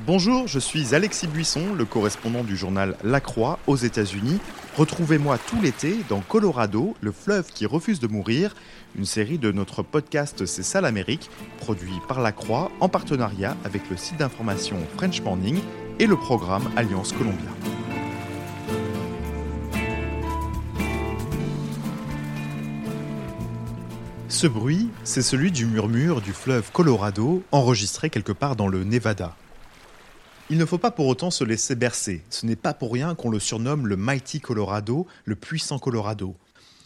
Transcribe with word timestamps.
Bonjour, 0.00 0.46
je 0.46 0.58
suis 0.58 0.94
Alexis 0.94 1.26
Buisson, 1.26 1.72
le 1.72 1.86
correspondant 1.86 2.44
du 2.44 2.54
journal 2.54 2.98
La 3.02 3.18
Croix 3.20 3.58
aux 3.66 3.76
États-Unis. 3.76 4.40
Retrouvez-moi 4.76 5.38
tout 5.38 5.56
l'été 5.62 5.96
dans 6.10 6.20
Colorado, 6.20 6.94
le 7.00 7.12
fleuve 7.12 7.46
qui 7.46 7.64
refuse 7.64 7.98
de 7.98 8.06
mourir, 8.06 8.54
une 8.94 9.06
série 9.06 9.38
de 9.38 9.50
notre 9.52 9.82
podcast 9.82 10.44
C'est 10.44 10.62
ça 10.62 10.82
l'Amérique, 10.82 11.30
produit 11.56 11.94
par 12.08 12.20
La 12.20 12.32
Croix 12.32 12.70
en 12.80 12.90
partenariat 12.90 13.56
avec 13.64 13.88
le 13.88 13.96
site 13.96 14.18
d'information 14.18 14.76
French 14.98 15.22
Morning 15.22 15.60
et 15.98 16.06
le 16.06 16.16
programme 16.16 16.70
Alliance 16.76 17.12
Columbia. 17.12 17.50
Ce 24.28 24.46
bruit, 24.46 24.90
c'est 25.04 25.22
celui 25.22 25.50
du 25.50 25.64
murmure 25.64 26.20
du 26.20 26.34
fleuve 26.34 26.70
Colorado, 26.70 27.42
enregistré 27.50 28.10
quelque 28.10 28.32
part 28.32 28.56
dans 28.56 28.68
le 28.68 28.84
Nevada. 28.84 29.34
Il 30.48 30.58
ne 30.58 30.64
faut 30.64 30.78
pas 30.78 30.92
pour 30.92 31.08
autant 31.08 31.32
se 31.32 31.42
laisser 31.42 31.74
bercer. 31.74 32.22
Ce 32.30 32.46
n'est 32.46 32.54
pas 32.54 32.72
pour 32.72 32.92
rien 32.92 33.16
qu'on 33.16 33.30
le 33.30 33.40
surnomme 33.40 33.88
le 33.88 33.96
Mighty 33.96 34.40
Colorado, 34.40 35.08
le 35.24 35.34
puissant 35.34 35.80
Colorado. 35.80 36.36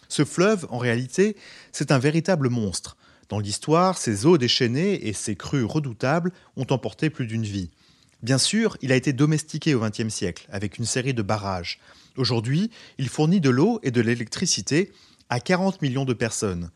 Ce 0.08 0.24
fleuve, 0.24 0.66
en 0.70 0.78
réalité, 0.78 1.36
c'est 1.70 1.92
un 1.92 1.98
véritable 1.98 2.48
monstre. 2.48 2.96
Dans 3.28 3.38
l'histoire, 3.38 3.98
ses 3.98 4.24
eaux 4.24 4.38
déchaînées 4.38 5.06
et 5.06 5.12
ses 5.12 5.36
crues 5.36 5.64
redoutables 5.64 6.32
ont 6.56 6.66
emporté 6.70 7.10
plus 7.10 7.26
d'une 7.26 7.44
vie. 7.44 7.68
Bien 8.22 8.38
sûr, 8.38 8.78
il 8.80 8.92
a 8.92 8.96
été 8.96 9.12
domestiqué 9.12 9.74
au 9.74 9.80
XXe 9.80 10.08
siècle, 10.08 10.48
avec 10.50 10.78
une 10.78 10.86
série 10.86 11.14
de 11.14 11.22
barrages. 11.22 11.80
Aujourd'hui, 12.16 12.70
il 12.96 13.10
fournit 13.10 13.40
de 13.40 13.50
l'eau 13.50 13.78
et 13.82 13.90
de 13.90 14.00
l'électricité 14.00 14.90
à 15.28 15.38
40 15.38 15.82
millions 15.82 16.06
de 16.06 16.14
personnes. 16.14 16.70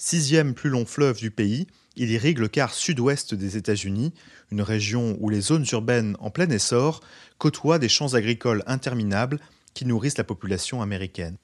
Sixième 0.00 0.54
plus 0.54 0.70
long 0.70 0.86
fleuve 0.86 1.18
du 1.18 1.32
pays, 1.32 1.66
il 1.96 2.12
irrigue 2.12 2.38
le 2.38 2.46
quart 2.46 2.72
sud-ouest 2.72 3.34
des 3.34 3.56
États-Unis, 3.56 4.14
une 4.52 4.62
région 4.62 5.16
où 5.18 5.28
les 5.28 5.40
zones 5.40 5.66
urbaines 5.72 6.16
en 6.20 6.30
plein 6.30 6.48
essor 6.48 7.00
côtoient 7.38 7.80
des 7.80 7.88
champs 7.88 8.14
agricoles 8.14 8.62
interminables 8.68 9.40
qui 9.74 9.84
nourrissent 9.84 10.16
la 10.16 10.22
population 10.22 10.82
américaine. 10.82 11.36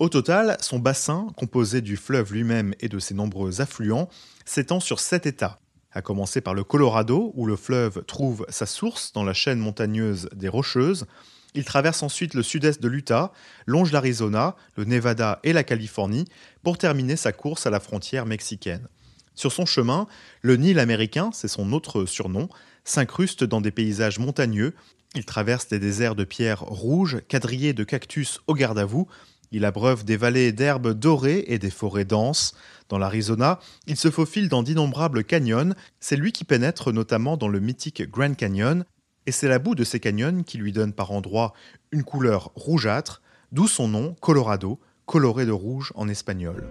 Au 0.00 0.08
total, 0.08 0.56
son 0.60 0.80
bassin, 0.80 1.28
composé 1.36 1.82
du 1.82 1.96
fleuve 1.96 2.32
lui-même 2.32 2.74
et 2.80 2.88
de 2.88 2.98
ses 2.98 3.14
nombreux 3.14 3.60
affluents, 3.60 4.08
s'étend 4.44 4.80
sur 4.80 4.98
sept 4.98 5.26
États, 5.26 5.60
à 5.92 6.02
commencer 6.02 6.40
par 6.40 6.54
le 6.54 6.64
Colorado, 6.64 7.30
où 7.36 7.46
le 7.46 7.54
fleuve 7.54 8.04
trouve 8.06 8.44
sa 8.48 8.66
source 8.66 9.12
dans 9.12 9.22
la 9.22 9.34
chaîne 9.34 9.60
montagneuse 9.60 10.28
des 10.34 10.48
Rocheuses. 10.48 11.06
Il 11.54 11.64
traverse 11.64 12.02
ensuite 12.02 12.34
le 12.34 12.42
sud-est 12.42 12.82
de 12.82 12.88
l'Utah, 12.88 13.32
longe 13.66 13.92
l'Arizona, 13.92 14.56
le 14.76 14.84
Nevada 14.84 15.38
et 15.44 15.52
la 15.52 15.62
Californie, 15.62 16.26
pour 16.64 16.78
terminer 16.78 17.14
sa 17.14 17.32
course 17.32 17.66
à 17.66 17.70
la 17.70 17.78
frontière 17.78 18.26
mexicaine. 18.26 18.88
Sur 19.36 19.52
son 19.52 19.66
chemin, 19.66 20.06
le 20.42 20.56
Nil 20.56 20.78
américain, 20.78 21.30
c'est 21.32 21.48
son 21.48 21.72
autre 21.72 22.06
surnom, 22.06 22.48
s'incruste 22.84 23.44
dans 23.44 23.60
des 23.60 23.70
paysages 23.70 24.18
montagneux. 24.18 24.74
Il 25.14 25.24
traverse 25.24 25.68
des 25.68 25.78
déserts 25.78 26.16
de 26.16 26.24
pierres 26.24 26.60
rouges, 26.60 27.20
quadrillés 27.28 27.72
de 27.72 27.84
cactus 27.84 28.40
au 28.48 28.54
garde 28.54 28.78
à 28.78 28.84
vous. 28.84 29.08
Il 29.52 29.64
abreuve 29.64 30.04
des 30.04 30.16
vallées 30.16 30.50
d'herbes 30.50 30.92
dorées 30.92 31.44
et 31.46 31.60
des 31.60 31.70
forêts 31.70 32.04
denses. 32.04 32.54
Dans 32.88 32.98
l'Arizona, 32.98 33.60
il 33.86 33.96
se 33.96 34.10
faufile 34.10 34.48
dans 34.48 34.64
d'innombrables 34.64 35.22
canyons. 35.22 35.74
C'est 36.00 36.16
lui 36.16 36.32
qui 36.32 36.42
pénètre 36.42 36.92
notamment 36.92 37.36
dans 37.36 37.48
le 37.48 37.60
mythique 37.60 38.08
Grand 38.10 38.34
Canyon. 38.34 38.84
Et 39.26 39.32
c'est 39.32 39.48
la 39.48 39.58
boue 39.58 39.74
de 39.74 39.84
ces 39.84 40.00
canyons 40.00 40.42
qui 40.42 40.58
lui 40.58 40.72
donne 40.72 40.92
par 40.92 41.10
endroits 41.10 41.54
une 41.92 42.04
couleur 42.04 42.52
rougeâtre, 42.54 43.22
d'où 43.52 43.66
son 43.66 43.88
nom, 43.88 44.14
Colorado, 44.20 44.78
coloré 45.06 45.46
de 45.46 45.52
rouge 45.52 45.92
en 45.96 46.08
espagnol. 46.08 46.68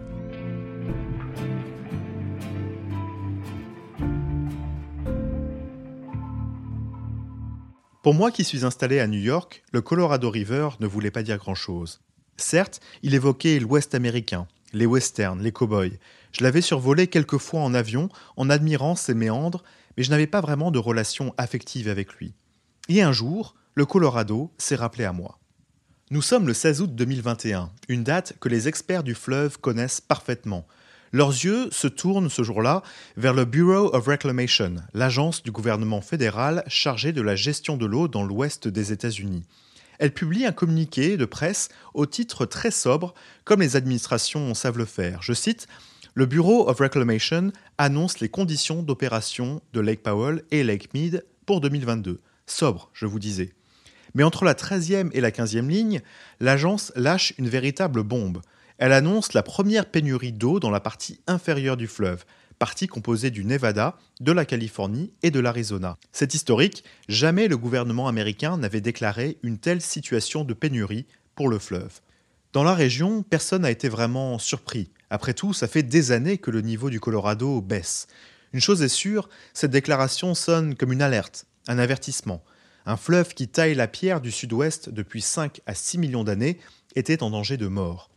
Pour 8.04 8.14
moi 8.14 8.31
qui 8.31 8.44
suis 8.44 8.66
installé 8.66 9.00
à 9.00 9.08
New 9.08 9.20
York, 9.20 9.64
le 9.72 9.81
Colorado 9.81 10.30
River 10.30 10.70
ne 10.80 10.88
voulait 10.88 11.09
pas 11.09 11.24
dire 11.24 11.38
grand-chose. 11.38 12.02
Certes, 12.38 12.81
il 13.02 13.16
évoquait 13.16 13.59
l'Ouest 13.59 13.96
américain, 13.96 14.46
les 14.74 14.85
westerns, 14.85 15.41
les 15.41 15.52
cow-boys. 15.52 15.97
Je 16.34 16.44
l'avais 16.44 16.62
survolé 16.62 17.08
quelques 17.08 17.38
fois 17.38 17.62
en 17.62 17.74
avion 17.74 18.09
en 18.35 18.50
admirant 18.50 18.96
ses 18.96 19.14
méandres, 19.14 19.64
mais 19.96 20.03
je 20.03 20.12
n'avais 20.12 20.28
pas 20.28 20.41
vraiment 20.41 20.70
de 20.70 20.80
relation 20.80 21.34
affective 21.38 21.88
avec 21.88 22.14
lui. 22.14 22.34
Et 22.90 23.02
un 23.02 23.14
jour, 23.14 23.56
le 23.76 23.86
Colorado 23.86 24.52
s'est 24.58 24.76
rappelé 24.76 25.06
à 25.06 25.14
moi. 25.14 25.40
Nous 26.12 26.22
sommes 26.22 26.48
le 26.48 26.54
16 26.54 26.82
août 26.82 26.94
2021, 26.94 27.72
une 27.88 28.04
date 28.04 28.34
que 28.42 28.50
les 28.50 28.68
experts 28.68 29.04
du 29.04 29.16
fleuve 29.16 29.58
connaissent 29.58 30.02
parfaitement. 30.02 30.68
Leurs 31.14 31.30
yeux 31.30 31.70
se 31.72 31.88
tournent 31.88 32.30
ce 32.30 32.44
jour-là 32.44 32.84
vers 33.16 33.34
le 33.34 33.46
Bureau 33.46 33.96
of 33.96 34.06
Reclamation, 34.08 34.76
l'agence 34.94 35.44
du 35.44 35.52
gouvernement 35.52 36.02
fédéral 36.02 36.62
chargée 36.68 37.14
de 37.14 37.22
la 37.22 37.38
gestion 37.38 37.78
de 37.78 37.86
l'eau 37.86 38.10
dans 38.10 38.24
l'ouest 38.24 38.68
des 38.68 38.92
États-Unis. 38.92 39.46
Elle 39.98 40.14
publie 40.14 40.46
un 40.46 40.52
communiqué 40.52 41.16
de 41.16 41.26
presse 41.26 41.70
au 41.94 42.06
titre 42.06 42.46
très 42.46 42.72
sobre, 42.72 43.14
comme 43.46 43.62
les 43.62 43.78
administrations 43.78 44.54
savent 44.56 44.78
le 44.78 44.86
faire. 44.86 45.22
Je 45.22 45.34
cite 45.34 45.68
Le 46.16 46.26
Bureau 46.26 46.68
of 46.68 46.80
Reclamation 46.80 47.54
annonce 47.78 48.20
les 48.20 48.30
conditions 48.30 48.84
d'opération 48.84 49.62
de 49.72 49.80
Lake 49.80 50.04
Powell 50.04 50.44
et 50.52 50.66
Lake 50.66 50.94
Mead 50.94 51.24
pour 51.46 51.62
2022. 51.62 52.20
Sobre, 52.46 52.90
je 52.94 53.06
vous 53.06 53.20
disais. 53.20 53.54
Mais 54.16 54.24
entre 54.24 54.46
la 54.46 54.54
13e 54.54 55.09
et 55.14 55.22
la 55.22 55.31
15e 55.31 55.68
ligne, 55.68 56.02
l'agence 56.40 56.92
lâche 56.96 57.34
une 57.38 57.50
véritable 57.50 58.04
bombe 58.04 58.42
elle 58.78 58.92
annonce 58.92 59.34
la 59.34 59.44
première 59.44 59.86
pénurie 59.86 60.34
d'eau 60.34 60.59
dans 60.59 60.70
la 60.70 60.80
partie 60.80 61.20
inférieure 61.28 61.78
du 61.78 61.88
fleuve, 61.88 62.26
partie 62.59 62.88
composée 62.88 63.30
du 63.30 63.46
Nevada, 63.46 63.98
de 64.20 64.32
la 64.32 64.46
Californie 64.46 65.14
et 65.22 65.32
de 65.32 65.40
l'Arizona. 65.40 65.98
C'est 66.12 66.34
historique, 66.34 66.84
jamais 67.08 67.48
le 67.48 67.58
gouvernement 67.58 68.08
américain 68.08 68.58
n'avait 68.58 68.82
déclaré 68.82 69.38
une 69.44 69.58
telle 69.58 69.82
situation 69.82 70.44
de 70.44 70.53
pénurie 70.53 71.06
pour 71.36 71.50
le 71.50 71.59
fleuve. 71.59 72.02
Dans 72.52 72.64
la 72.64 72.74
région, 72.74 73.24
personne 73.24 73.64
n'a 73.64 73.72
été 73.72 73.90
vraiment 73.90 74.38
surpris. 74.38 74.92
Après 75.09 75.34
tout, 75.34 75.53
ça 75.53 75.68
fait 75.68 75.84
des 75.84 76.12
années 76.12 76.38
que 76.38 76.52
le 76.52 76.62
niveau 76.62 76.90
du 76.90 77.00
Colorado 77.00 77.62
baisse. 77.62 78.08
Une 78.53 78.59
chose 78.59 78.84
est 78.84 78.88
sûre, 78.88 79.30
cette 79.53 79.72
déclaration 79.72 80.36
sonne 80.36 80.76
comme 80.76 80.92
une 80.92 81.02
alerte, 81.02 81.46
un 81.68 81.78
avertissement. 81.78 82.44
Un 82.85 82.97
fleuve 82.97 83.34
qui 83.34 83.47
taille 83.47 83.75
la 83.75 83.88
pierre 83.88 84.22
du 84.22 84.31
sud-ouest 84.31 84.90
depuis 84.90 85.22
5 85.22 85.62
à 85.66 85.74
6 85.74 85.97
millions 85.97 86.24
d'années 86.24 86.59
était 86.96 87.24
en 87.24 87.29
danger 87.29 87.57
de 87.57 87.68
mort. 87.68 88.09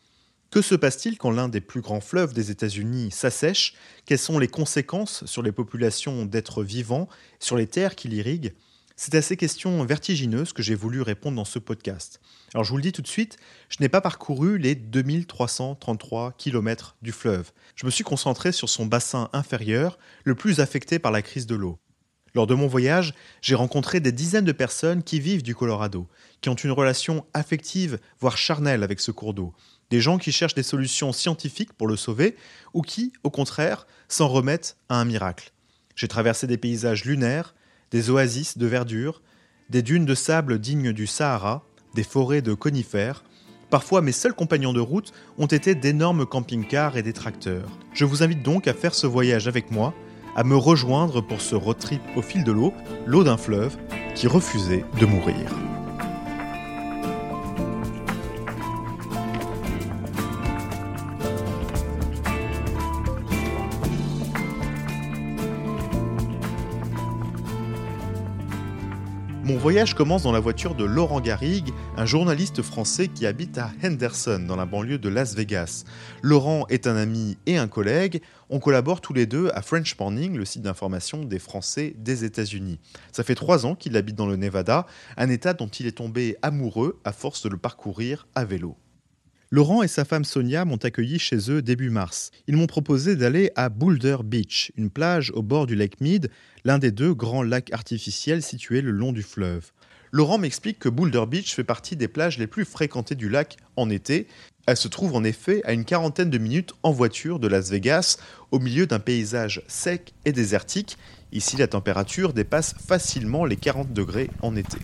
Que 0.51 0.63
se 0.63 0.75
passe-t-il 0.75 1.19
quand 1.19 1.31
l'un 1.31 1.49
des 1.49 1.61
plus 1.61 1.81
grands 1.81 2.01
fleuves 2.01 2.33
des 2.33 2.51
États-Unis 2.51 3.11
s'assèche? 3.11 3.75
Quelles 4.07 4.19
sont 4.19 4.39
les 4.39 4.49
conséquences 4.49 5.25
sur 5.27 5.43
les 5.43 5.53
populations 5.53 6.25
d'êtres 6.25 6.63
vivants, 6.63 7.09
sur 7.41 7.57
les 7.57 7.67
terres 7.67 7.97
qui 7.97 8.09
l'irriguent? 8.09 8.55
C'est 8.99 9.15
à 9.15 9.23
ces 9.23 9.37
questions 9.37 9.85
vertigineuses 9.85 10.55
que 10.55 10.63
j'ai 10.63 10.75
voulu 10.75 11.03
répondre 11.03 11.37
dans 11.37 11.45
ce 11.45 11.59
podcast. 11.59 12.21
Alors 12.55 12.65
je 12.65 12.71
vous 12.71 12.79
le 12.79 12.83
dis 12.83 12.93
tout 12.93 13.03
de 13.03 13.07
suite, 13.07 13.37
je 13.69 13.77
n'ai 13.81 13.91
pas 13.91 14.01
parcouru 14.01 14.57
les 14.57 14.75
2333 14.75 16.33
km 16.39 16.97
du 17.03 17.13
fleuve. 17.13 17.53
Je 17.75 17.85
me 17.85 17.91
suis 17.91 18.05
concentré 18.05 18.53
sur 18.53 18.71
son 18.71 18.87
bassin 18.87 19.29
inférieur, 19.35 19.99
le 20.25 20.35
plus 20.35 20.61
affecté 20.61 20.99
par 20.99 21.13
la 21.13 21.21
crise 21.21 21.47
de 21.47 21.57
l'eau. 21.57 21.79
Lors 22.37 22.47
de 22.47 22.55
mon 22.55 22.67
voyage, 22.67 23.15
j'ai 23.41 23.55
rencontré 23.55 23.99
des 23.99 24.13
dizaines 24.13 24.45
de 24.45 24.53
personnes 24.53 25.03
qui 25.03 25.21
vivent 25.21 25.43
du 25.43 25.55
Colorado, 25.55 26.07
qui 26.43 26.51
ont 26.51 26.55
une 26.55 26.71
relation 26.71 27.25
affective, 27.33 27.99
voire 28.21 28.37
charnelle 28.37 28.83
avec 28.83 29.01
ce 29.01 29.11
cours 29.11 29.33
d'eau, 29.33 29.55
des 29.89 30.03
gens 30.03 30.19
qui 30.19 30.33
cherchent 30.33 30.55
des 30.55 30.63
solutions 30.63 31.15
scientifiques 31.15 31.73
pour 31.73 31.87
le 31.87 31.97
sauver, 31.97 32.37
ou 32.75 32.83
qui, 32.83 33.15
au 33.25 33.31
contraire, 33.31 33.87
s'en 34.09 34.29
remettent 34.29 34.77
à 34.91 35.01
un 35.01 35.07
miracle. 35.07 35.51
J'ai 35.95 36.09
traversé 36.09 36.47
des 36.47 36.59
paysages 36.59 37.07
lunaires, 37.07 37.55
des 37.91 38.11
oasis 38.11 38.59
de 38.59 38.67
verdure, 38.67 39.23
des 39.71 39.81
dunes 39.81 40.05
de 40.05 40.15
sable 40.15 40.59
dignes 40.59 40.93
du 40.93 41.07
Sahara, 41.07 41.65
des 41.95 42.05
forêts 42.05 42.43
de 42.43 42.53
conifères. 42.53 43.25
Parfois, 43.71 44.03
mes 44.03 44.13
seuls 44.13 44.35
compagnons 44.35 44.75
de 44.75 44.81
route 44.81 45.15
ont 45.39 45.47
été 45.47 45.75
d'énormes 45.75 46.27
camping-cars 46.27 46.99
et 46.99 47.03
des 47.03 47.15
tracteurs. 47.15 47.71
Je 47.95 48.05
vous 48.05 48.23
invite 48.23 48.43
donc 48.43 48.69
à 48.69 48.75
faire 48.75 48.95
ce 48.95 49.07
voyage 49.07 49.49
avec 49.49 49.71
moi, 49.71 49.95
à 50.37 50.45
me 50.45 50.57
rejoindre 50.57 51.23
pour 51.23 51.41
ce 51.41 51.57
road 51.57 51.79
trip 51.79 52.03
au 52.15 52.23
fil 52.23 52.45
de 52.45 52.53
l'eau, 52.53 52.73
l'eau 53.07 53.25
d'un 53.25 53.39
fleuve 53.39 53.77
qui 54.15 54.29
refusait 54.29 54.85
de 55.01 55.07
mourir. 55.07 55.76
Voyage 69.67 69.95
commence 69.95 70.23
dans 70.23 70.31
la 70.31 70.39
voiture 70.39 70.77
de 70.77 70.85
Laurent 70.85 71.21
Garrigue, 71.21 71.71
un 71.97 72.07
journaliste 72.07 72.63
français 72.63 73.09
qui 73.09 73.27
habite 73.27 73.59
à 73.59 73.73
Henderson, 73.83 74.45
dans 74.47 74.55
la 74.55 74.65
banlieue 74.65 74.99
de 74.99 75.09
Las 75.09 75.35
Vegas. 75.35 75.83
Laurent 76.23 76.69
est 76.69 76.87
un 76.87 76.95
ami 76.95 77.37
et 77.47 77.57
un 77.57 77.67
collègue. 77.67 78.23
On 78.49 78.61
collabore 78.61 79.01
tous 79.01 79.13
les 79.13 79.27
deux 79.27 79.51
à 79.55 79.63
French 79.63 79.99
Morning, 79.99 80.37
le 80.37 80.45
site 80.45 80.63
d'information 80.63 81.25
des 81.25 81.41
Français 81.41 81.97
des 81.99 82.23
États-Unis. 82.23 82.79
Ça 83.11 83.25
fait 83.25 83.35
trois 83.35 83.67
ans 83.67 83.75
qu'il 83.75 83.97
habite 83.97 84.15
dans 84.15 84.29
le 84.29 84.37
Nevada, 84.37 84.87
un 85.17 85.29
état 85.29 85.53
dont 85.53 85.67
il 85.67 85.89
est 85.89 85.97
tombé 85.97 86.37
amoureux 86.43 87.01
à 87.05 87.11
force 87.11 87.43
de 87.43 87.49
le 87.49 87.57
parcourir 87.57 88.29
à 88.37 88.45
vélo. 88.45 88.77
Laurent 89.53 89.85
et 89.85 89.89
sa 89.89 90.05
femme 90.05 90.25
Sonia 90.25 90.65
m'ont 90.65 90.77
accueilli 90.77 91.21
chez 91.21 91.53
eux 91.53 91.63
début 91.63 91.89
mars. 91.89 92.33
Ils 92.49 92.57
m'ont 92.57 92.67
proposé 92.67 93.15
d'aller 93.15 93.53
à 93.55 93.69
Boulder 93.69 94.17
Beach, 94.25 94.73
une 94.77 94.91
plage 94.91 95.31
au 95.37 95.43
bord 95.43 95.67
du 95.67 95.77
lac 95.77 96.01
Mead, 96.01 96.31
l'un 96.65 96.79
des 96.79 96.91
deux 96.91 97.15
grands 97.15 97.45
lacs 97.45 97.73
artificiels 97.73 98.43
situés 98.43 98.81
le 98.81 98.91
long 98.91 99.13
du 99.13 99.23
fleuve. 99.23 99.71
Laurent 100.11 100.39
m'explique 100.39 100.81
que 100.81 100.89
Boulder 100.89 101.25
Beach 101.29 101.55
fait 101.55 101.63
partie 101.63 101.95
des 101.95 102.09
plages 102.09 102.39
les 102.39 102.49
plus 102.49 102.65
fréquentées 102.65 103.15
du 103.15 103.29
lac 103.29 103.57
en 103.77 103.89
été. 103.89 104.27
Elle 104.67 104.77
se 104.77 104.89
trouve 104.89 105.15
en 105.15 105.23
effet 105.23 105.63
à 105.65 105.73
une 105.73 105.85
quarantaine 105.85 106.31
de 106.31 106.39
minutes 106.39 106.75
en 106.83 106.91
voiture 106.91 107.39
de 107.39 107.47
Las 107.47 107.71
Vegas, 107.71 108.19
au 108.51 108.59
milieu 108.59 108.89
d'un 108.89 108.99
paysage 108.99 109.63
sec 109.69 110.13
et 110.25 110.33
désertique. 110.33 110.99
Ici, 111.31 111.57
la 111.57 111.69
température 111.69 112.33
dépasse 112.33 112.75
facilement 112.85 113.45
les 113.45 113.57
40 113.57 113.93
degrés 113.93 114.29
en 114.43 114.57
été. 114.57 114.79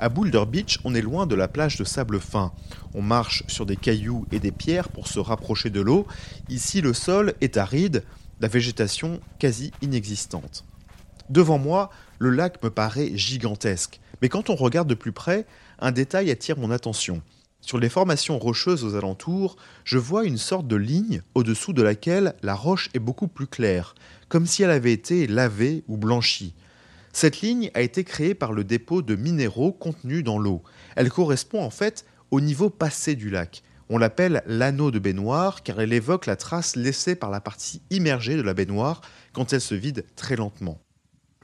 À 0.00 0.08
Boulder 0.08 0.44
Beach, 0.46 0.78
on 0.84 0.94
est 0.94 1.02
loin 1.02 1.26
de 1.26 1.34
la 1.34 1.48
plage 1.48 1.76
de 1.76 1.82
sable 1.82 2.20
fin. 2.20 2.52
On 2.94 3.02
marche 3.02 3.42
sur 3.48 3.66
des 3.66 3.74
cailloux 3.74 4.26
et 4.30 4.38
des 4.38 4.52
pierres 4.52 4.90
pour 4.90 5.08
se 5.08 5.18
rapprocher 5.18 5.70
de 5.70 5.80
l'eau. 5.80 6.06
Ici, 6.48 6.80
le 6.80 6.92
sol 6.92 7.34
est 7.40 7.56
aride, 7.56 8.04
la 8.40 8.46
végétation 8.46 9.18
quasi 9.40 9.72
inexistante. 9.82 10.64
Devant 11.30 11.58
moi, 11.58 11.90
le 12.20 12.30
lac 12.30 12.62
me 12.62 12.70
paraît 12.70 13.10
gigantesque, 13.16 14.00
mais 14.22 14.28
quand 14.28 14.50
on 14.50 14.54
regarde 14.54 14.88
de 14.88 14.94
plus 14.94 15.10
près, 15.10 15.46
un 15.80 15.90
détail 15.90 16.30
attire 16.30 16.58
mon 16.58 16.70
attention. 16.70 17.20
Sur 17.60 17.78
les 17.78 17.88
formations 17.88 18.38
rocheuses 18.38 18.84
aux 18.84 18.94
alentours, 18.94 19.56
je 19.82 19.98
vois 19.98 20.24
une 20.24 20.38
sorte 20.38 20.68
de 20.68 20.76
ligne 20.76 21.22
au-dessous 21.34 21.72
de 21.72 21.82
laquelle 21.82 22.34
la 22.42 22.54
roche 22.54 22.88
est 22.94 23.00
beaucoup 23.00 23.26
plus 23.26 23.48
claire, 23.48 23.96
comme 24.28 24.46
si 24.46 24.62
elle 24.62 24.70
avait 24.70 24.92
été 24.92 25.26
lavée 25.26 25.82
ou 25.88 25.96
blanchie. 25.96 26.54
Cette 27.20 27.40
ligne 27.40 27.72
a 27.74 27.80
été 27.80 28.04
créée 28.04 28.36
par 28.36 28.52
le 28.52 28.62
dépôt 28.62 29.02
de 29.02 29.16
minéraux 29.16 29.72
contenus 29.72 30.22
dans 30.22 30.38
l'eau. 30.38 30.62
Elle 30.94 31.10
correspond 31.10 31.60
en 31.60 31.70
fait 31.70 32.06
au 32.30 32.40
niveau 32.40 32.70
passé 32.70 33.16
du 33.16 33.28
lac. 33.28 33.64
On 33.88 33.98
l'appelle 33.98 34.40
l'anneau 34.46 34.92
de 34.92 35.00
baignoire 35.00 35.64
car 35.64 35.80
elle 35.80 35.92
évoque 35.92 36.26
la 36.26 36.36
trace 36.36 36.76
laissée 36.76 37.16
par 37.16 37.30
la 37.30 37.40
partie 37.40 37.82
immergée 37.90 38.36
de 38.36 38.42
la 38.42 38.54
baignoire 38.54 39.00
quand 39.32 39.52
elle 39.52 39.60
se 39.60 39.74
vide 39.74 40.04
très 40.14 40.36
lentement. 40.36 40.80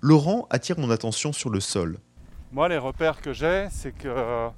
Laurent 0.01 0.47
attire 0.49 0.79
mon 0.79 0.91
attention 0.91 1.33
sur 1.33 1.51
le 1.51 1.59
sol. 1.59 1.99
Moi, 2.53 2.69
les 2.69 2.79
repères 2.79 3.21
que 3.21 3.33
j'ai, 3.33 3.67
c'est 3.73 3.91
que 3.91 4.51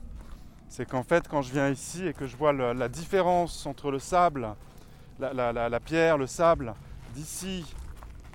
c'est 0.69 0.87
qu'en 0.87 1.03
fait, 1.03 1.29
quand 1.29 1.41
je 1.41 1.51
viens 1.51 1.71
ici 1.71 2.07
et 2.07 2.13
que 2.13 2.27
je 2.27 2.37
vois 2.37 2.53
la 2.53 2.89
différence 2.91 3.65
entre 3.65 3.91
le 3.91 4.01
sable, 4.01 4.49
la 5.19 5.81
pierre, 5.81 6.19
le 6.19 6.27
sable 6.27 6.75
d'ici 7.15 7.65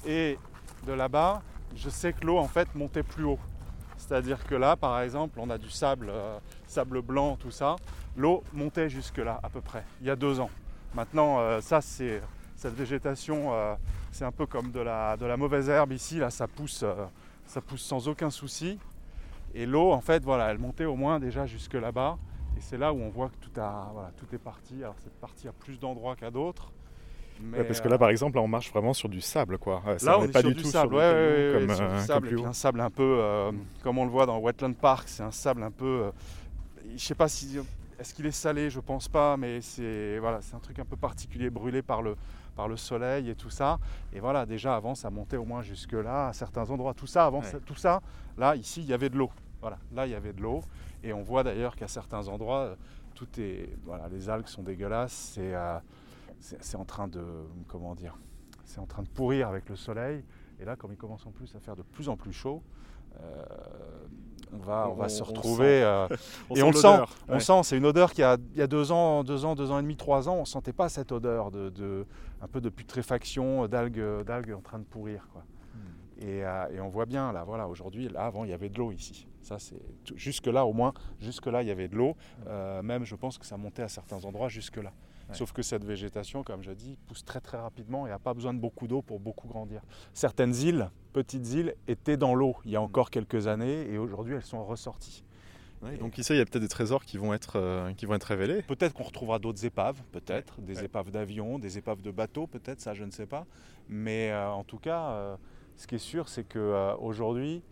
et 0.04 0.40
de 0.88 0.94
là-bas, 0.94 1.44
je 1.76 1.90
sais 1.90 2.14
que 2.14 2.26
l'eau 2.26 2.38
en 2.38 2.48
fait 2.48 2.74
montait 2.76 3.04
plus 3.04 3.24
haut. 3.24 3.40
C'est-à-dire 3.98 4.44
que 4.46 4.56
là, 4.56 4.76
par 4.76 5.00
exemple, 5.02 5.40
on 5.40 5.50
a 5.50 5.58
du 5.58 5.70
sable, 5.70 6.08
euh, 6.10 6.38
sable 6.68 7.02
blanc, 7.02 7.38
tout 7.40 7.52
ça. 7.52 7.76
L'eau 8.18 8.44
montait 8.52 8.90
jusque 8.90 9.18
là 9.18 9.40
à 9.44 9.50
peu 9.50 9.62
près, 9.62 9.84
il 10.02 10.08
y 10.08 10.10
a 10.10 10.16
deux 10.16 10.40
ans. 10.40 10.50
Maintenant, 10.96 11.40
euh, 11.40 11.62
ça 11.62 11.82
c'est 11.82 12.22
cette 12.56 12.74
végétation, 12.74 13.54
euh, 13.54 13.76
c'est 14.12 14.26
un 14.26 14.32
peu 14.32 14.46
comme 14.46 14.72
de 14.72 14.80
la, 14.80 15.38
mauvaise 15.38 15.70
herbe 15.70 15.94
ici. 15.94 16.18
Là, 16.18 16.30
ça 16.30 16.48
pousse, 16.48 16.84
ça 17.46 17.62
pousse 17.62 17.82
sans 17.82 18.08
aucun 18.08 18.30
souci. 18.30 18.80
Et 19.54 19.66
l'eau, 19.66 19.92
en 19.92 20.02
fait, 20.02 20.24
voilà, 20.24 20.52
elle 20.52 20.60
montait 20.60 20.86
au 20.86 20.96
moins 20.96 21.20
déjà 21.20 21.46
jusque 21.46 21.74
là-bas. 21.74 22.18
Et 22.58 22.62
c'est 22.62 22.78
là 22.78 22.94
où 22.94 23.00
on 23.00 23.10
voit 23.10 23.30
que 23.30 23.38
tout, 23.38 23.60
a, 23.60 24.12
tout 24.18 24.28
est 24.34 24.40
parti. 24.40 24.84
Alors 24.84 24.96
cette 25.00 25.20
partie 25.20 25.48
a 25.48 25.54
plus 25.54 25.80
d'endroits 25.80 26.16
qu'à 26.16 26.32
d'autres 26.32 26.72
parce 27.68 27.82
que 27.82 27.88
là, 27.88 27.98
par 27.98 28.10
exemple, 28.10 28.38
on 28.40 28.48
marche 28.48 28.72
vraiment 28.72 28.94
sur 28.94 29.10
du 29.10 29.22
sable, 29.22 29.58
quoi. 29.58 29.82
là, 30.02 30.20
on 30.20 30.24
est 30.24 30.32
pas 30.32 30.42
sur 30.42 30.54
du 30.54 30.64
sable, 30.64 30.96
ouais, 30.96 31.52
comme, 31.54 31.76
sur 31.76 31.90
du 31.90 32.00
sable, 32.00 32.40
un 32.46 32.54
sable 32.54 32.82
un 32.82 32.90
peu, 32.90 33.18
euh, 33.20 33.52
comme 33.84 33.98
on 33.98 34.06
le 34.06 34.12
voit 34.12 34.26
dans 34.26 34.40
Wetland 34.40 34.76
Park, 34.76 35.08
c'est 35.08 35.24
un 35.24 35.32
sable 35.32 35.64
un 35.64 35.72
peu. 35.72 35.86
Euh, 35.86 36.12
je 36.96 37.04
sais 37.04 37.16
pas 37.16 37.28
si 37.28 37.60
est-ce 38.00 38.14
qu'il 38.14 38.26
est 38.26 38.32
salé, 38.32 38.70
je 38.70 38.80
pense 38.80 39.08
pas, 39.08 39.38
mais 39.38 39.62
c'est 39.62 40.18
voilà, 40.20 40.42
c'est 40.42 40.56
un 40.56 40.60
truc 40.60 40.80
un 40.80 40.86
peu 40.86 40.96
particulier, 40.96 41.50
brûlé 41.50 41.82
par 41.82 42.02
le 42.02 42.16
par 42.56 42.68
le 42.68 42.78
soleil 42.78 43.30
et 43.30 43.36
tout 43.36 43.50
ça. 43.50 43.80
Et 44.14 44.20
voilà, 44.20 44.46
déjà 44.46 44.76
avant, 44.76 44.96
ça 44.96 45.10
montait 45.10 45.38
au 45.38 45.46
moins 45.46 45.62
jusque 45.62 45.94
là, 45.94 46.28
à 46.28 46.34
certains 46.34 46.70
endroits. 46.70 46.94
Tout 46.94 47.08
ça, 47.08 47.26
avant, 47.26 47.42
tout 47.66 47.76
ça, 47.76 48.02
là, 48.38 48.56
ici, 48.56 48.82
il 48.82 48.88
y 48.88 48.94
avait 48.94 49.10
de 49.10 49.18
l'eau. 49.18 49.32
Voilà, 49.62 49.78
là, 49.94 50.08
il 50.08 50.12
y 50.12 50.16
avait 50.16 50.34
de 50.34 50.42
l'eau. 50.42 50.62
Et 51.04 51.14
on 51.14 51.22
voit 51.22 51.44
d'ailleurs 51.44 51.76
qu'à 51.76 51.88
certains 51.88 52.28
endroits, 52.28 52.76
tout 53.16 53.28
est, 53.40 53.70
voilà, 53.86 54.08
les 54.10 54.30
algues 54.30 54.48
sont 54.48 54.64
dégueulasses. 54.64 55.34
C'est 55.36 55.54
euh, 55.54 55.78
c'est 56.42 56.76
en 56.76 56.86
train 56.86 57.08
de 57.08 57.24
comment 57.68 57.96
dire 57.96 58.18
c'est 58.66 58.80
en 58.80 58.86
train 58.86 59.04
de 59.04 59.10
pourrir 59.10 59.48
avec 59.48 59.70
le 59.70 59.76
soleil 59.76 60.24
et 60.60 60.66
là 60.66 60.76
comme 60.76 60.92
il 60.92 60.98
commence 60.98 61.26
en 61.26 61.32
plus 61.32 61.56
à 61.56 61.60
faire 61.60 61.76
de 61.76 61.84
plus 61.84 62.10
en 62.10 62.18
plus 62.18 62.34
chaud 62.34 62.64
euh, 63.20 63.44
on 64.54 64.58
va, 64.58 64.90
on, 64.90 64.96
va 64.96 65.08
se 65.08 65.24
retrouver 65.24 65.82
euh, 65.82 66.08
et 66.56 66.62
on 66.62 66.72
le 66.72 66.76
sent, 66.76 66.98
on 67.30 67.40
sent, 67.40 67.64
c'est 67.64 67.78
une 67.78 67.86
odeur 67.86 68.12
qui 68.12 68.22
a, 68.22 68.38
il 68.54 68.58
y 68.58 68.62
a 68.62 68.68
deux 68.68 68.92
ans, 68.92 69.24
deux 69.24 69.46
ans, 69.46 69.56
deux 69.56 69.72
ans 69.72 69.80
et 69.80 69.82
demi, 69.82 69.96
trois 69.96 70.28
ans, 70.28 70.36
on 70.36 70.46
sentait 70.46 70.74
pas 70.74 70.90
cette 70.90 71.14
odeur 71.14 71.52
de, 71.52 72.06
un 72.42 72.48
peu 72.48 72.60
de 72.60 72.68
putréfaction, 72.68 73.68
d'algues, 73.68 74.24
d'algues 74.26 74.54
en 74.54 74.62
train 74.62 74.80
de 74.80 74.84
pourrir. 74.84 75.30
Quoi. 75.32 75.44
Hmm. 75.74 76.22
Et, 76.22 76.44
euh, 76.44 76.68
et, 76.74 76.82
on 76.82 76.90
voit 76.90 77.06
bien 77.06 77.32
là, 77.32 77.46
voilà, 77.46 77.70
aujourd'hui, 77.70 78.10
là 78.10 78.26
avant 78.26 78.44
il 78.44 78.50
y 78.50 78.54
avait 78.54 78.68
de 78.68 78.78
l'eau 78.78 78.92
ici. 78.92 79.26
Ça 79.42 79.58
c'est 79.58 79.82
jusque 80.16 80.48
là 80.48 80.66
au 80.66 80.74
moins, 80.74 80.94
jusque 81.20 81.46
là 81.46 81.62
il 81.62 81.70
y 81.70 81.72
avait 81.72 81.88
de 81.88 81.96
l'eau. 81.96 82.18
Hmm. 82.46 82.86
même 82.86 83.06
je 83.06 83.16
pense 83.16 83.38
que 83.38 83.46
ça 83.46 83.56
montait 83.56 83.84
à 83.84 83.90
certains 83.90 84.24
endroits 84.26 84.50
jusque 84.50 84.78
là. 84.78 84.92
Sauf 85.34 85.52
que 85.52 85.62
cette 85.62 85.84
végétation, 85.84 86.44
comme 86.44 86.64
je 86.64 86.72
dis, 86.72 86.98
pousse 87.08 87.24
très 87.24 87.42
très 87.42 87.58
rapidement 87.58 88.08
et 88.08 88.10
n'a 88.10 88.20
pas 88.20 88.34
besoin 88.34 88.54
de 88.54 88.60
beaucoup 88.60 88.88
d'eau 88.88 89.02
pour 89.02 89.20
beaucoup 89.20 89.48
grandir. 89.48 89.82
Certaines 90.14 90.56
îles, 90.56 90.90
petites 91.14 91.54
îles, 91.54 91.76
étaient 91.88 92.18
dans 92.18 92.36
l'eau 92.36 92.56
il 92.66 92.72
y 92.72 92.76
a 92.76 92.80
mm. 92.80 92.84
encore 92.84 93.10
quelques 93.10 93.48
années 93.48 93.90
et 93.90 93.98
aujourd'hui 93.98 94.36
elles 94.36 94.44
sont 94.44 94.64
ressorties. 94.66 95.24
donc 96.00 96.18
ici, 96.18 96.34
il 96.34 96.38
y 96.38 96.42
a 96.42 96.46
peut-être 96.46 96.62
des 96.62 96.68
trésors 96.68 97.06
qui 97.06 97.18
vont 97.18 97.34
être, 97.34 97.58
euh, 97.58 97.94
qui 97.94 98.06
vont 98.06 98.14
être 98.14 98.26
révélés. 98.26 98.62
Peut-être 98.64 98.94
qu'on 98.94 99.04
retrouvera 99.04 99.40
d'autres 99.40 99.66
épaves, 99.66 100.02
peut-être, 100.12 100.62
des 100.62 100.84
épaves 100.84 101.12
d'avions, 101.12 101.60
des 101.60 101.78
épaves 101.78 102.02
de 102.02 102.12
bateaux, 102.12 102.48
peut-être, 102.48 102.82
ça 102.82 102.94
je 102.94 103.04
ne 103.04 103.12
sais 103.12 103.26
pas. 103.26 103.46
Mais 103.90 104.32
euh, 104.32 104.50
en 104.50 104.64
tout 104.64 104.80
cas, 104.80 105.10
euh, 105.12 105.36
ce 105.76 105.88
qui 105.88 105.96
est 105.96 106.00
sûr, 106.00 106.30
c'est 106.30 106.44
qu'aujourd'hui, 106.44 107.64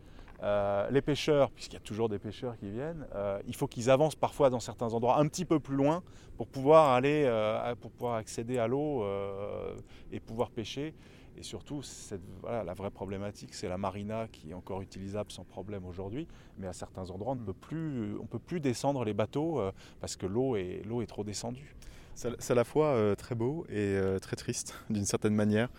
euh, 0.42 0.90
les 0.90 1.02
pêcheurs, 1.02 1.52
puisqu'il 1.52 1.76
y 1.76 1.78
a 1.78 1.82
toujours 1.82 2.08
des 2.08 2.20
pêcheurs 2.20 2.58
qui 2.58 2.70
viennent, 2.70 3.06
euh, 3.14 3.40
il 3.46 3.56
faut 3.56 3.68
qu'ils 3.68 3.90
avancent 3.90 4.16
parfois 4.16 4.50
dans 4.50 4.62
certains 4.62 4.94
endroits 4.94 5.20
un 5.20 5.28
petit 5.28 5.44
peu 5.44 5.60
plus 5.60 5.76
loin 5.76 6.02
pour 6.38 6.48
pouvoir 6.48 6.94
aller, 6.94 7.24
euh, 7.26 7.76
pour 7.76 7.92
pouvoir 7.92 8.16
accéder 8.16 8.58
à 8.58 8.68
l'eau 8.68 9.06
et 10.12 10.20
pouvoir 10.20 10.50
pêcher. 10.50 10.94
Et 11.38 11.44
surtout, 11.44 11.82
la 12.44 12.74
vraie 12.74 12.90
problématique, 12.90 13.54
c'est 13.54 13.70
la 13.70 13.78
marina 13.78 14.28
qui 14.32 14.52
est 14.52 14.54
encore 14.54 14.82
utilisable 14.82 15.32
sans 15.32 15.44
problème 15.44 15.86
aujourd'hui, 15.86 16.28
mais 16.58 16.68
à 16.68 16.74
certains 16.74 17.10
endroits, 17.12 17.34
on 17.34 17.36
ne 17.36 17.46
peut 17.46 17.54
plus, 17.54 18.18
on 18.20 18.26
peut 18.26 18.40
plus 18.40 18.60
descendre 18.60 19.06
les 19.06 19.14
bateaux 19.14 19.62
parce 20.02 20.18
que 20.18 20.26
l'eau 20.26 20.58
est, 20.58 20.82
l'eau 20.86 21.02
est 21.02 21.08
trop 21.08 21.24
descendue. 21.24 21.76
C'est 22.16 22.52
à 22.52 22.56
la 22.56 22.66
fois 22.66 23.16
très 23.16 23.36
beau 23.36 23.66
et 23.70 23.98
très 24.22 24.36
triste 24.36 24.74
d'une 24.90 25.06
certaine 25.06 25.36
manière. 25.36 25.70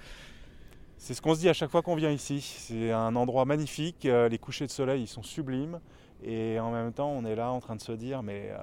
C'est 1.02 1.14
ce 1.14 1.23
qu'on 1.23 1.35
se 1.35 1.40
dit 1.40 1.49
à 1.49 1.54
chaque 1.54 1.71
fois 1.71 1.80
qu'on 1.80 1.95
vient 1.95 2.11
ici. 2.11 2.42
C'est 2.42 2.92
un 2.92 3.16
endroit 3.16 3.47
magnifique, 3.47 4.04
euh, 4.04 4.28
les 4.28 4.38
couchers 4.38 4.66
de 4.66 4.71
soleil 4.71 5.02
ils 5.04 5.09
sont 5.09 5.23
sublimes 5.23 5.80
et 6.23 6.61
en 6.61 6.71
même 6.71 6.92
temps 6.92 7.09
on 7.09 7.25
est 7.25 7.35
là 7.35 7.50
en 7.50 7.59
train 7.59 7.75
de 7.75 7.80
se 7.80 7.92
dire 7.92 8.23
mais 8.23 8.50
euh, 8.50 8.59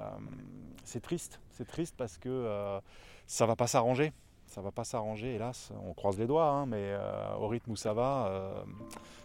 c'est 0.84 1.00
triste, 1.00 1.40
c'est 1.50 1.66
triste 1.66 1.96
parce 1.98 2.16
que 2.16 2.28
euh, 2.28 2.78
ça 3.26 3.44
va 3.44 3.56
pas 3.56 3.66
s'arranger. 3.66 4.12
Ça 4.46 4.62
va 4.62 4.70
pas 4.70 4.84
s'arranger, 4.84 5.34
hélas, 5.34 5.72
on 5.84 5.92
croise 5.94 6.16
les 6.16 6.26
doigts, 6.26 6.48
hein, 6.48 6.64
mais 6.64 6.96
au 7.38 7.48
rythme 7.48 7.72
où 7.72 7.76
ça 7.76 7.92
va, 7.92 8.64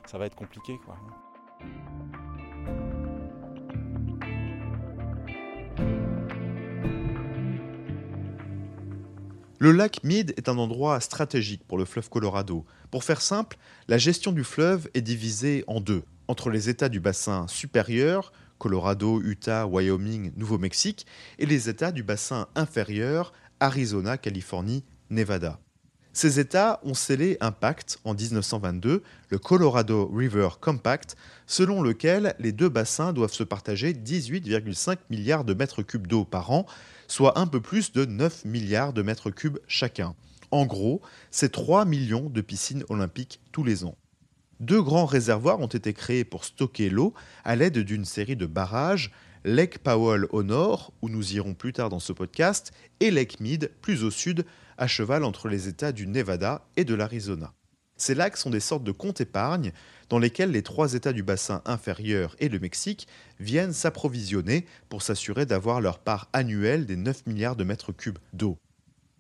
ça 0.06 0.18
va 0.18 0.26
être 0.26 0.36
compliqué. 0.36 0.78
Le 9.64 9.72
lac 9.72 10.04
Mead 10.04 10.34
est 10.36 10.50
un 10.50 10.58
endroit 10.58 11.00
stratégique 11.00 11.64
pour 11.66 11.78
le 11.78 11.86
fleuve 11.86 12.10
Colorado. 12.10 12.66
Pour 12.92 13.06
faire 13.06 13.22
simple, 13.22 13.56
la 13.88 13.98
gestion 13.98 14.34
du 14.34 14.44
fleuve 14.44 14.90
est 14.94 15.00
divisée 15.00 15.64
en 15.68 15.80
deux, 15.80 16.04
entre 16.28 16.50
les 16.50 16.68
États 16.68 16.90
du 16.90 17.00
bassin 17.00 17.48
supérieur, 17.48 18.34
Colorado, 18.58 19.22
Utah, 19.22 19.66
Wyoming, 19.66 20.34
Nouveau-Mexique, 20.36 21.06
et 21.40 21.46
les 21.46 21.70
États 21.70 21.94
du 21.94 22.04
bassin 22.04 22.50
inférieur, 22.56 23.32
Arizona, 23.62 24.18
Californie, 24.18 24.84
Nevada. 25.10 25.62
Ces 26.16 26.40
États 26.40 26.80
ont 26.84 26.94
scellé 26.94 27.38
un 27.42 27.52
pacte 27.52 28.00
en 28.04 28.14
1922, 28.14 29.02
le 29.30 29.40
Colorado 29.40 30.08
River 30.14 30.50
Compact, 30.62 31.18
selon 31.48 31.82
lequel 31.82 32.36
les 32.38 32.52
deux 32.52 32.70
bassins 32.70 33.14
doivent 33.14 33.34
se 33.34 33.44
partager 33.44 33.94
18,5 33.94 34.98
milliards 35.10 35.44
de 35.44 35.56
mètres 35.56 35.82
cubes 35.82 36.06
d'eau 36.06 36.24
par 36.24 36.52
an, 36.52 36.68
soit 37.08 37.40
un 37.40 37.48
peu 37.48 37.62
plus 37.62 37.94
de 37.94 38.06
9 38.06 38.46
milliards 38.46 38.94
de 38.94 39.02
mètres 39.02 39.32
cubes 39.32 39.58
chacun. 39.68 40.14
En 40.52 40.68
gros, 40.68 41.02
c'est 41.32 41.52
3 41.52 41.86
millions 41.86 42.30
de 42.30 42.42
piscines 42.42 42.86
olympiques 42.90 43.40
tous 43.52 43.64
les 43.64 43.84
ans. 43.84 43.98
Deux 44.60 44.84
grands 44.84 45.08
réservoirs 45.08 45.60
ont 45.62 45.68
été 45.68 45.94
créés 45.94 46.26
pour 46.26 46.46
stocker 46.46 46.92
l'eau 46.92 47.16
à 47.44 47.56
l'aide 47.56 47.80
d'une 47.80 48.06
série 48.06 48.36
de 48.36 48.46
barrages, 48.46 49.12
Lake 49.46 49.80
Powell 49.80 50.28
au 50.30 50.44
nord, 50.44 50.94
où 51.02 51.10
nous 51.10 51.34
irons 51.34 51.56
plus 51.56 51.74
tard 51.74 51.90
dans 51.90 52.00
ce 52.00 52.14
podcast, 52.14 52.72
et 53.00 53.10
Lake 53.10 53.40
Mead 53.40 53.72
plus 53.82 54.04
au 54.04 54.12
sud, 54.12 54.46
à 54.78 54.88
cheval 54.88 55.24
entre 55.24 55.48
les 55.48 55.68
États 55.68 55.92
du 55.92 56.08
Nevada 56.08 56.66
et 56.78 56.86
de 56.86 56.96
l'Arizona. 56.96 57.54
Ces 57.98 58.16
lacs 58.16 58.38
sont 58.38 58.50
des 58.50 58.60
sortes 58.60 58.84
de 58.84 58.92
comptes 58.92 59.22
épargne 59.22 59.72
dans 60.10 60.20
lesquels 60.20 60.52
les 60.52 60.64
trois 60.64 60.94
États 60.94 61.14
du 61.14 61.24
bassin 61.24 61.62
inférieur 61.66 62.36
et 62.40 62.50
le 62.50 62.60
Mexique 62.60 63.08
viennent 63.40 63.74
s'approvisionner 63.74 64.66
pour 64.90 65.02
s'assurer 65.02 65.46
d'avoir 65.46 65.80
leur 65.80 66.00
part 66.00 66.30
annuelle 66.34 66.86
des 66.86 66.96
9 66.96 67.28
milliards 67.28 67.56
de 67.56 67.64
mètres 67.64 67.92
cubes 67.92 68.20
d'eau. 68.34 68.58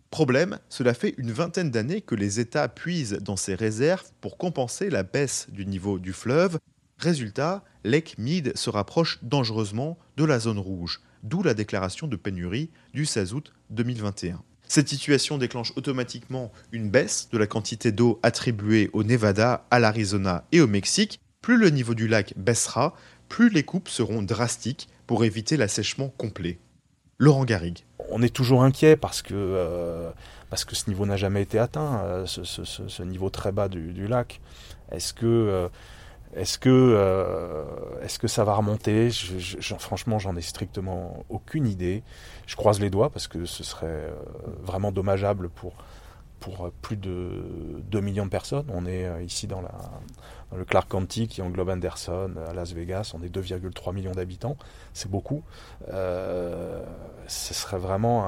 Problème, 0.10 0.60
cela 0.70 0.94
fait 0.94 1.16
une 1.18 1.32
vingtaine 1.32 1.72
d'années 1.72 2.02
que 2.02 2.14
les 2.14 2.40
États 2.40 2.68
puisent 2.68 3.18
dans 3.22 3.36
ces 3.36 3.56
réserves 3.56 4.12
pour 4.22 4.38
compenser 4.38 4.90
la 4.90 5.04
baisse 5.04 5.48
du 5.50 5.66
niveau 5.66 5.98
du 5.98 6.14
fleuve. 6.14 6.60
Résultat, 6.98 7.64
Lake 7.84 8.18
Mead 8.18 8.56
se 8.56 8.70
rapproche 8.70 9.24
dangereusement 9.24 9.98
de 10.18 10.24
la 10.24 10.40
zone 10.40 10.60
rouge, 10.60 11.02
d'où 11.24 11.42
la 11.42 11.56
déclaration 11.56 12.08
de 12.08 12.16
pénurie 12.16 12.70
du 12.94 13.06
16 13.06 13.34
août 13.34 13.54
2021. 13.72 14.44
Cette 14.74 14.90
situation 14.90 15.38
déclenche 15.38 15.72
automatiquement 15.76 16.52
une 16.72 16.90
baisse 16.90 17.30
de 17.32 17.38
la 17.38 17.46
quantité 17.46 17.92
d'eau 17.92 18.20
attribuée 18.24 18.90
au 18.92 19.04
Nevada, 19.04 19.68
à 19.70 19.80
l'Arizona 19.80 20.46
et 20.52 20.62
au 20.62 20.68
Mexique. 20.68 21.20
Plus 21.44 21.58
le 21.58 21.70
niveau 21.70 21.94
du 21.94 22.08
lac 22.08 22.34
baissera, 22.38 22.96
plus 23.30 23.50
les 23.50 23.62
coupes 23.62 23.88
seront 23.88 24.24
drastiques 24.24 24.90
pour 25.06 25.26
éviter 25.26 25.58
l'assèchement 25.58 26.10
complet. 26.18 26.58
Laurent 27.20 27.46
Garrigue. 27.46 27.82
On 28.10 28.24
est 28.24 28.34
toujours 28.34 28.64
inquiet 28.64 28.96
parce 28.96 29.22
que, 29.22 29.36
euh, 29.36 30.10
ce 30.56 30.90
niveau 30.90 31.06
n'a 31.06 31.18
jamais 31.18 31.44
été 31.44 31.60
atteint, 31.60 32.02
euh, 32.06 32.26
ce, 32.26 33.04
niveau 33.04 33.30
très 33.30 33.52
bas 33.52 33.68
du, 33.70 34.08
lac. 34.08 34.42
Est-ce 34.92 35.14
que, 35.14 35.28
euh, 35.28 35.70
est-ce 36.36 36.58
que, 36.58 37.98
est 38.02 38.18
que 38.18 38.28
ça 38.28 38.44
va 38.44 38.56
remonter? 38.56 39.10
Franchement, 39.80 40.20
j'en 40.20 40.36
ai 40.36 40.42
strictement 40.42 41.26
aucune 41.30 41.68
idée. 41.68 42.04
Je 42.48 42.56
croise 42.56 42.80
les 42.80 42.90
doigts 42.90 43.10
parce 43.10 43.28
que 43.28 43.46
ce 43.46 43.64
serait 43.64 44.12
vraiment 44.62 44.92
dommageable 44.92 45.50
pour, 45.50 45.74
pour 46.40 46.72
plus 46.82 46.98
de 46.98 47.82
2 47.90 48.02
millions 48.02 48.26
de 48.26 48.32
personnes. 48.32 48.66
On 48.74 48.86
est 48.86 49.24
ici 49.24 49.48
dans 49.48 49.62
la, 49.62 49.72
le 50.56 50.66
Clark 50.66 50.90
County 50.90 51.28
qui 51.28 51.42
englobe 51.42 51.70
Anderson 51.70 52.32
à 52.48 52.54
Las 52.54 52.74
Vegas, 52.74 53.14
on 53.14 53.24
est 53.24 53.34
2,3 53.34 53.94
millions 53.94 54.12
d'habitants, 54.12 54.58
c'est 54.94 55.10
beaucoup. 55.10 55.44
Euh, 55.92 56.84
ce 57.28 57.54
serait 57.54 57.78
vraiment, 57.78 58.26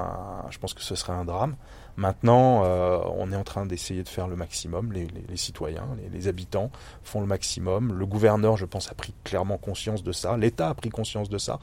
je 0.49 0.57
pense 0.59 0.73
que 0.73 0.81
ce 0.81 0.95
serait 0.95 1.13
un 1.13 1.25
drame. 1.25 1.55
Maintenant, 1.97 2.63
euh, 2.65 2.99
on 3.17 3.31
est 3.31 3.35
en 3.35 3.43
train 3.43 3.65
d'essayer 3.65 4.03
de 4.03 4.09
faire 4.09 4.27
le 4.27 4.35
maximum. 4.35 4.91
Les, 4.91 5.07
citoyens, 5.37 5.87
les, 6.11 6.27
habitants 6.27 6.71
font 7.03 7.21
le 7.21 7.27
maximum. 7.27 7.93
Le 7.97 8.05
gouverneur, 8.05 8.57
je 8.57 8.65
pense, 8.65 8.91
a 8.91 8.95
pris 8.95 9.13
clairement 9.23 9.57
conscience 9.57 10.03
de 10.03 10.11
ça. 10.11 10.35
L'État 10.35 10.69
a 10.69 10.73
pris 10.73 10.89
conscience 10.89 11.29
de 11.29 11.37
ça. 11.37 11.59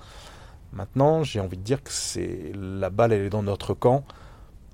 Maintenant, 0.72 1.22
j'ai 1.22 1.40
envie 1.40 1.58
de 1.58 1.62
dire 1.62 1.82
que 1.82 1.92
c'est 1.92 2.52
la 2.54 2.88
balle, 2.88 3.12
elle 3.12 3.26
est 3.26 3.30
dans 3.30 3.42
notre 3.42 3.74
camp, 3.74 4.04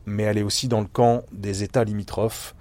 mais 0.07 0.23
elle 0.23 0.39
est 0.39 0.43
aussi 0.43 0.69
dans 0.69 0.81
le 0.81 0.87
camp 0.87 1.25
des 1.33 1.65
États 1.65 1.83
limitrophes 1.83 2.55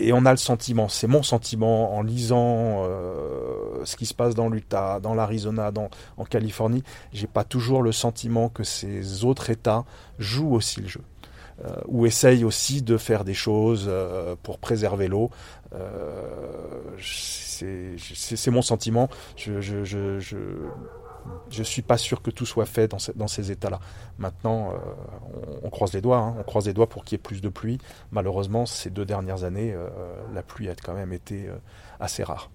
et 0.00 0.12
on 0.12 0.24
a 0.26 0.30
le 0.30 0.36
sentiment, 0.36 0.88
c'est 0.88 1.08
mon 1.08 1.22
sentiment 1.22 1.96
en 1.96 2.02
lisant 2.02 2.84
euh, 2.84 3.84
ce 3.84 3.96
qui 3.96 4.06
se 4.06 4.14
passe 4.14 4.34
dans 4.34 4.48
l'Utah, 4.48 5.00
dans 5.00 5.14
l'Arizona, 5.14 5.72
en 6.16 6.24
Californie, 6.24 6.84
j'ai 7.12 7.26
pas 7.26 7.42
toujours 7.42 7.82
le 7.82 7.90
sentiment 7.90 8.48
que 8.48 8.62
ces 8.62 9.24
autres 9.24 9.50
États 9.50 9.84
jouent 10.18 10.54
aussi 10.54 10.80
le 10.80 10.88
jeu. 10.88 11.00
Euh, 11.64 11.74
ou 11.86 12.06
essayent 12.06 12.44
aussi 12.44 12.82
de 12.82 12.96
faire 12.96 13.24
des 13.24 13.34
choses 13.34 13.86
euh, 13.88 14.36
pour 14.42 14.58
préserver 14.58 15.08
l'eau. 15.08 15.30
c'est 17.00 18.50
mon 18.50 18.62
sentiment. 18.62 19.08
je, 19.36 19.60
je, 21.50 21.62
suis 21.62 21.82
pas 21.82 21.98
sûr 21.98 22.22
que 22.22 22.30
tout 22.30 22.46
soit 22.46 22.66
fait 22.66 22.88
dans, 22.88 23.28
ces 23.28 23.50
états-là. 23.50 23.80
Maintenant, 24.18 24.72
euh, 24.72 24.76
on, 25.62 25.70
croise 25.70 25.92
les 25.92 26.00
doigts, 26.00 26.18
hein. 26.18 26.34
on 26.38 26.42
croise 26.42 26.66
les 26.66 26.72
doigts 26.72 26.88
pour 26.88 27.04
qu'il 27.04 27.16
y 27.16 27.20
ait 27.20 27.22
plus 27.22 27.40
de 27.40 27.48
pluie. 27.48 27.78
Malheureusement, 28.10 28.66
ces 28.66 28.90
deux 28.90 29.04
dernières 29.04 29.44
années, 29.44 29.72
euh, 29.74 29.88
la 30.32 30.42
pluie 30.42 30.68
a 30.68 30.74
quand 30.74 30.94
même 30.94 31.12
été 31.12 31.48
euh, 31.48 31.56
assez 32.00 32.22
rare. 32.22 32.50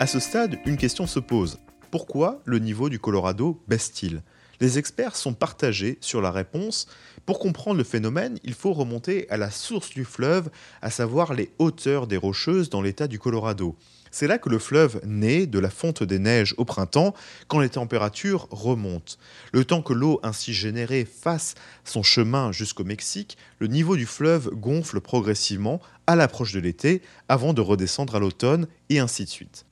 À 0.00 0.06
ce 0.06 0.18
stade, 0.18 0.58
une 0.66 0.76
question 0.76 1.06
se 1.06 1.20
pose. 1.20 1.58
Pourquoi 1.92 2.40
le 2.46 2.58
niveau 2.58 2.88
du 2.88 2.98
Colorado 2.98 3.62
baisse-t-il? 3.68 4.22
Les 4.60 4.78
experts 4.78 5.14
sont 5.14 5.34
partagés 5.34 5.98
sur 6.00 6.22
la 6.22 6.30
réponse 6.30 6.86
pour 7.26 7.38
comprendre 7.38 7.76
le 7.76 7.84
phénomène, 7.84 8.38
il 8.44 8.54
faut 8.54 8.72
remonter 8.72 9.28
à 9.28 9.36
la 9.36 9.50
source 9.50 9.90
du 9.90 10.06
fleuve, 10.06 10.48
à 10.80 10.90
savoir 10.90 11.34
les 11.34 11.50
hauteurs 11.58 12.06
des 12.06 12.16
rocheuses 12.16 12.70
dans 12.70 12.80
l'état 12.80 13.08
du 13.08 13.18
Colorado. 13.18 13.76
C'est 14.10 14.26
là 14.26 14.38
que 14.38 14.48
le 14.48 14.58
fleuve 14.58 15.02
naît 15.04 15.44
de 15.44 15.58
la 15.58 15.68
fonte 15.68 16.02
des 16.02 16.18
neiges 16.18 16.54
au 16.56 16.64
printemps, 16.64 17.12
quand 17.46 17.60
les 17.60 17.68
températures 17.68 18.48
remontent. 18.50 19.16
Le 19.52 19.66
temps 19.66 19.82
que 19.82 19.92
l'eau 19.92 20.18
ainsi 20.22 20.54
générée 20.54 21.04
fasse 21.04 21.56
son 21.84 22.02
chemin 22.02 22.52
jusqu'au 22.52 22.84
Mexique, 22.84 23.36
le 23.58 23.66
niveau 23.66 23.96
du 23.96 24.06
fleuve 24.06 24.48
gonfle 24.48 25.02
progressivement 25.02 25.82
à 26.06 26.16
l'approche 26.16 26.54
de 26.54 26.60
l'été, 26.60 27.02
avant 27.28 27.52
de 27.52 27.60
redescendre 27.60 28.14
à 28.14 28.18
l'automne, 28.18 28.66
et 28.88 28.98
ainsi 28.98 29.24
de 29.26 29.28
suite. 29.28 29.66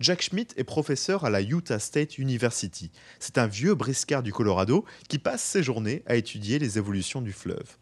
Jack 0.00 0.22
Schmidt 0.22 0.54
est 0.56 0.64
professeur 0.64 1.24
à 1.24 1.30
la 1.30 1.42
Utah 1.42 1.80
State 1.80 2.18
University. 2.18 2.92
C'est 3.18 3.36
un 3.36 3.48
vieux 3.48 3.74
briscard 3.74 4.22
du 4.22 4.32
Colorado 4.32 4.84
qui 5.08 5.18
passe 5.18 5.42
ses 5.42 5.64
journées 5.64 6.04
à 6.06 6.14
étudier 6.14 6.60
les 6.60 6.78
évolutions 6.78 7.20
du 7.20 7.32
fleuve. 7.32 7.78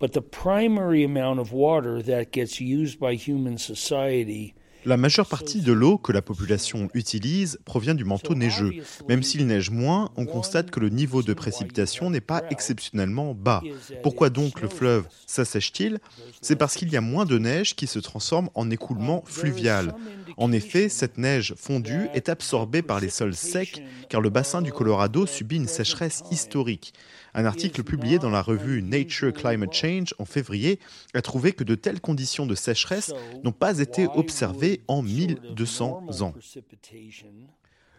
But 0.00 0.12
the 0.12 0.20
primary 0.20 1.04
amount 1.04 1.40
of 1.40 1.52
water 1.52 2.00
that 2.02 2.32
gets 2.32 2.60
used 2.60 3.00
by 3.00 3.16
human 3.16 3.58
society 3.58 4.54
la 4.84 4.96
majeure 4.96 5.26
partie 5.26 5.60
de 5.60 5.72
l'eau 5.72 5.98
que 5.98 6.12
la 6.12 6.22
population 6.22 6.88
utilise 6.94 7.58
provient 7.64 7.94
du 7.94 8.04
manteau 8.04 8.34
neigeux. 8.34 8.72
Même 9.08 9.22
s'il 9.22 9.46
neige 9.46 9.70
moins, 9.70 10.10
on 10.16 10.26
constate 10.26 10.70
que 10.70 10.80
le 10.80 10.88
niveau 10.88 11.22
de 11.22 11.34
précipitation 11.34 12.10
n'est 12.10 12.20
pas 12.20 12.42
exceptionnellement 12.50 13.34
bas. 13.34 13.62
Pourquoi 14.02 14.30
donc 14.30 14.60
le 14.60 14.68
fleuve 14.68 15.06
s'assèche-t-il? 15.26 15.98
C'est 16.40 16.56
parce 16.56 16.74
qu'il 16.74 16.90
y 16.90 16.96
a 16.96 17.00
moins 17.00 17.24
de 17.24 17.38
neige 17.38 17.76
qui 17.76 17.86
se 17.86 17.98
transforme 17.98 18.50
en 18.54 18.70
écoulement 18.70 19.22
fluvial. 19.26 19.94
En 20.36 20.52
effet, 20.52 20.88
cette 20.88 21.18
neige 21.18 21.54
fondue 21.56 22.08
est 22.14 22.28
absorbée 22.28 22.82
par 22.82 23.00
les 23.00 23.10
sols 23.10 23.34
secs 23.34 23.82
car 24.08 24.20
le 24.20 24.30
bassin 24.30 24.62
du 24.62 24.72
Colorado 24.72 25.26
subit 25.26 25.56
une 25.56 25.68
sécheresse 25.68 26.22
historique. 26.30 26.94
Un 27.34 27.46
article 27.46 27.82
publié 27.82 28.18
dans 28.18 28.28
la 28.28 28.42
revue 28.42 28.82
Nature 28.82 29.32
Climate 29.32 29.72
Change 29.72 30.14
en 30.18 30.26
février 30.26 30.78
a 31.14 31.22
trouvé 31.22 31.52
que 31.52 31.64
de 31.64 31.74
telles 31.74 32.00
conditions 32.00 32.44
de 32.44 32.54
sécheresse 32.54 33.14
n'ont 33.42 33.52
pas 33.52 33.78
été 33.78 34.06
observées 34.14 34.82
en 34.86 35.02
1200 35.02 36.20
ans. 36.20 36.34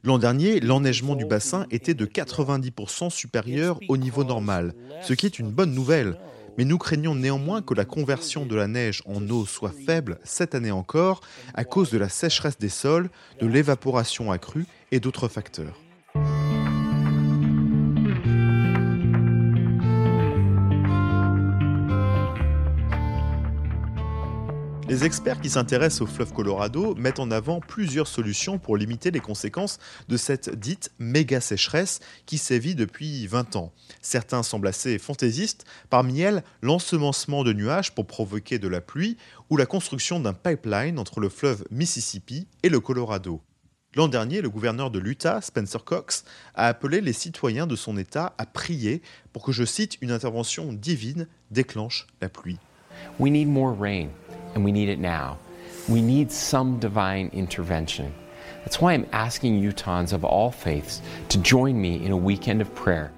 L'an 0.03 0.19
dernier, 0.19 0.59
l'enneigement 0.59 1.15
du 1.15 1.25
bassin 1.25 1.65
était 1.71 1.95
de 1.95 2.05
90% 2.05 3.09
supérieur 3.09 3.79
au 3.87 3.97
niveau 3.97 4.23
normal, 4.23 4.75
ce 5.01 5.13
qui 5.13 5.25
est 5.25 5.39
une 5.39 5.49
bonne 5.49 5.73
nouvelle. 5.73 6.17
Mais 6.57 6.65
nous 6.65 6.77
craignons 6.77 7.15
néanmoins 7.15 7.63
que 7.63 7.73
la 7.73 7.85
conversion 7.85 8.45
de 8.45 8.55
la 8.55 8.67
neige 8.67 9.01
en 9.05 9.27
eau 9.29 9.47
soit 9.47 9.73
faible 9.87 10.19
cette 10.23 10.53
année 10.53 10.69
encore 10.69 11.21
à 11.55 11.63
cause 11.63 11.89
de 11.89 11.97
la 11.97 12.09
sécheresse 12.09 12.59
des 12.59 12.69
sols, 12.69 13.09
de 13.39 13.47
l'évaporation 13.47 14.31
accrue 14.31 14.67
et 14.91 14.99
d'autres 14.99 15.27
facteurs. 15.27 15.82
Les 24.93 25.05
experts 25.05 25.41
qui 25.41 25.49
s'intéressent 25.49 26.01
au 26.01 26.05
fleuve 26.05 26.33
Colorado 26.33 26.93
mettent 26.93 27.19
en 27.19 27.31
avant 27.31 27.59
plusieurs 27.59 28.05
solutions 28.05 28.59
pour 28.59 28.77
limiter 28.77 29.09
les 29.09 29.21
conséquences 29.21 29.79
de 30.07 30.17
cette 30.17 30.53
dite 30.53 30.91
méga 30.99 31.41
sécheresse 31.41 31.99
qui 32.27 32.37
sévit 32.37 32.75
depuis 32.75 33.25
20 33.25 33.55
ans. 33.55 33.73
Certains 34.03 34.43
semblent 34.43 34.67
assez 34.67 34.99
fantaisistes, 34.99 35.65
parmi 35.89 36.21
elles 36.21 36.43
l'ensemencement 36.61 37.43
de 37.43 37.53
nuages 37.53 37.95
pour 37.95 38.05
provoquer 38.05 38.59
de 38.59 38.67
la 38.67 38.81
pluie 38.81 39.17
ou 39.49 39.57
la 39.57 39.65
construction 39.65 40.19
d'un 40.19 40.33
pipeline 40.33 40.99
entre 40.99 41.21
le 41.21 41.29
fleuve 41.29 41.65
Mississippi 41.71 42.45
et 42.61 42.69
le 42.69 42.79
Colorado. 42.79 43.41
L'an 43.95 44.09
dernier, 44.09 44.41
le 44.41 44.51
gouverneur 44.51 44.91
de 44.91 44.99
l'Utah, 44.99 45.41
Spencer 45.41 45.83
Cox, 45.83 46.23
a 46.53 46.67
appelé 46.67 47.01
les 47.01 47.13
citoyens 47.13 47.65
de 47.65 47.75
son 47.75 47.97
État 47.97 48.35
à 48.37 48.45
prier 48.45 49.01
pour 49.31 49.41
que, 49.41 49.51
je 49.51 49.65
cite, 49.65 49.97
une 50.01 50.11
intervention 50.11 50.71
divine 50.71 51.27
déclenche 51.49 52.05
la 52.21 52.29
pluie. 52.29 52.59
We 53.19 53.31
need 53.31 53.47
more 53.47 53.75
rain 53.75 54.09
and 54.55 54.63
we 54.63 54.71
need 54.71 54.89
it 54.89 54.99
now. 54.99 55.37
We 55.89 56.01
need 56.01 56.31
some 56.31 56.79
divine 56.79 57.29
intervention. 57.33 58.13
That's 58.63 58.79
why 58.79 58.93
I'm 58.93 59.05
asking 59.11 59.61
Utahns 59.61 60.13
of 60.13 60.23
all 60.23 60.51
faiths 60.51 61.01
to 61.29 61.37
join 61.39 61.79
me 61.81 62.05
in 62.05 62.11
a 62.11 62.17
weekend 62.17 62.61
of 62.61 62.73
prayer. 62.73 63.11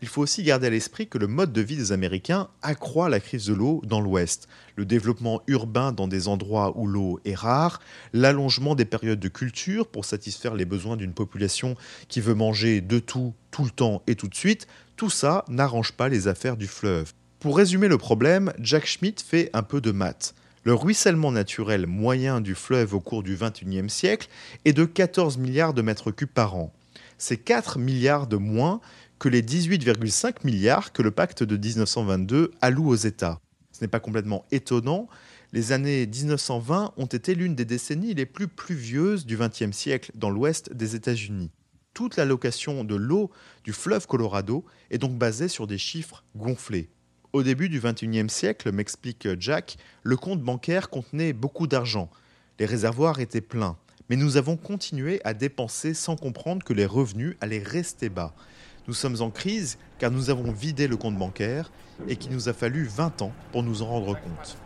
Il 0.00 0.06
faut 0.06 0.22
aussi 0.22 0.44
garder 0.44 0.68
à 0.68 0.70
l'esprit 0.70 1.08
que 1.08 1.18
le 1.18 1.26
mode 1.26 1.52
de 1.52 1.60
vie 1.60 1.76
des 1.76 1.90
Américains 1.90 2.48
accroît 2.62 3.08
la 3.08 3.18
crise 3.18 3.46
de 3.46 3.54
l'eau 3.54 3.82
dans 3.84 4.00
l'Ouest. 4.00 4.46
Le 4.76 4.84
développement 4.84 5.42
urbain 5.48 5.90
dans 5.90 6.06
des 6.06 6.28
endroits 6.28 6.72
où 6.78 6.86
l'eau 6.86 7.18
est 7.24 7.34
rare, 7.34 7.80
l'allongement 8.12 8.76
des 8.76 8.84
périodes 8.84 9.18
de 9.18 9.28
culture 9.28 9.88
pour 9.88 10.04
satisfaire 10.04 10.54
les 10.54 10.64
besoins 10.64 10.96
d'une 10.96 11.14
population 11.14 11.74
qui 12.06 12.20
veut 12.20 12.34
manger 12.34 12.80
de 12.80 13.00
tout, 13.00 13.34
tout 13.50 13.64
le 13.64 13.70
temps 13.70 14.02
et 14.06 14.14
tout 14.14 14.28
de 14.28 14.36
suite, 14.36 14.68
tout 14.94 15.10
ça 15.10 15.44
n'arrange 15.48 15.92
pas 15.92 16.08
les 16.08 16.28
affaires 16.28 16.56
du 16.56 16.68
fleuve. 16.68 17.12
Pour 17.40 17.56
résumer 17.56 17.86
le 17.86 17.98
problème, 17.98 18.52
Jack 18.58 18.84
Schmidt 18.84 19.22
fait 19.24 19.48
un 19.52 19.62
peu 19.62 19.80
de 19.80 19.92
maths. 19.92 20.34
Le 20.64 20.74
ruissellement 20.74 21.30
naturel 21.30 21.86
moyen 21.86 22.40
du 22.40 22.56
fleuve 22.56 22.94
au 22.94 23.00
cours 23.00 23.22
du 23.22 23.36
XXIe 23.36 23.88
siècle 23.88 24.28
est 24.64 24.72
de 24.72 24.84
14 24.84 25.38
milliards 25.38 25.72
de 25.72 25.80
mètres 25.80 26.10
cubes 26.10 26.28
par 26.28 26.56
an. 26.56 26.72
C'est 27.16 27.36
4 27.36 27.78
milliards 27.78 28.26
de 28.26 28.36
moins 28.36 28.80
que 29.20 29.28
les 29.28 29.42
18,5 29.42 30.44
milliards 30.44 30.92
que 30.92 31.00
le 31.00 31.12
pacte 31.12 31.44
de 31.44 31.56
1922 31.56 32.50
alloue 32.60 32.88
aux 32.88 32.96
États. 32.96 33.40
Ce 33.70 33.82
n'est 33.84 33.88
pas 33.88 34.00
complètement 34.00 34.44
étonnant, 34.50 35.08
les 35.52 35.70
années 35.70 36.08
1920 36.08 36.94
ont 36.96 37.06
été 37.06 37.36
l'une 37.36 37.54
des 37.54 37.64
décennies 37.64 38.14
les 38.14 38.26
plus 38.26 38.48
pluvieuses 38.48 39.26
du 39.26 39.36
XXe 39.36 39.70
siècle 39.70 40.10
dans 40.16 40.30
l'ouest 40.30 40.72
des 40.72 40.96
États-Unis. 40.96 41.52
Toute 41.94 42.16
l'allocation 42.16 42.82
de 42.82 42.96
l'eau 42.96 43.30
du 43.62 43.72
fleuve 43.72 44.08
Colorado 44.08 44.64
est 44.90 44.98
donc 44.98 45.16
basée 45.16 45.48
sur 45.48 45.68
des 45.68 45.78
chiffres 45.78 46.24
gonflés. 46.34 46.90
Au 47.34 47.42
début 47.42 47.68
du 47.68 47.78
XXIe 47.78 48.30
siècle, 48.30 48.72
m'explique 48.72 49.28
Jack, 49.38 49.76
le 50.02 50.16
compte 50.16 50.40
bancaire 50.40 50.88
contenait 50.88 51.34
beaucoup 51.34 51.66
d'argent. 51.66 52.08
Les 52.58 52.64
réservoirs 52.64 53.20
étaient 53.20 53.42
pleins. 53.42 53.76
Mais 54.08 54.16
nous 54.16 54.38
avons 54.38 54.56
continué 54.56 55.20
à 55.24 55.34
dépenser 55.34 55.92
sans 55.92 56.16
comprendre 56.16 56.64
que 56.64 56.72
les 56.72 56.86
revenus 56.86 57.36
allaient 57.42 57.62
rester 57.62 58.08
bas. 58.08 58.32
Nous 58.86 58.94
sommes 58.94 59.20
en 59.20 59.30
crise 59.30 59.76
car 59.98 60.10
nous 60.10 60.30
avons 60.30 60.50
vidé 60.50 60.88
le 60.88 60.96
compte 60.96 61.18
bancaire 61.18 61.70
et 62.08 62.16
qu'il 62.16 62.32
nous 62.32 62.48
a 62.48 62.54
fallu 62.54 62.84
20 62.84 63.20
ans 63.20 63.32
pour 63.52 63.62
nous 63.62 63.82
en 63.82 63.86
rendre 63.88 64.18
compte. 64.18 64.56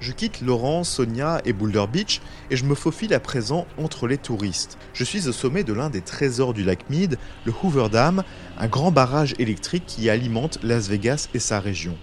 Je 0.00 0.12
quitte 0.12 0.42
Laurence, 0.42 0.90
Sonia 0.90 1.40
et 1.44 1.52
Boulder 1.52 1.86
Beach 1.90 2.20
et 2.50 2.56
je 2.56 2.64
me 2.64 2.74
faufile 2.74 3.14
à 3.14 3.20
présent 3.20 3.66
entre 3.78 4.06
les 4.06 4.18
touristes. 4.18 4.78
Je 4.92 5.04
suis 5.04 5.28
au 5.28 5.32
sommet 5.32 5.64
de 5.64 5.72
l'un 5.72 5.88
des 5.88 6.02
trésors 6.02 6.52
du 6.52 6.64
lac 6.64 6.90
Mead, 6.90 7.18
le 7.44 7.52
Hoover 7.62 7.88
Dam, 7.90 8.22
un 8.58 8.68
grand 8.68 8.92
barrage 8.92 9.34
électrique 9.38 9.84
qui 9.86 10.10
alimente 10.10 10.58
Las 10.62 10.88
Vegas 10.88 11.28
et 11.32 11.38
sa 11.38 11.60
région. 11.60 11.96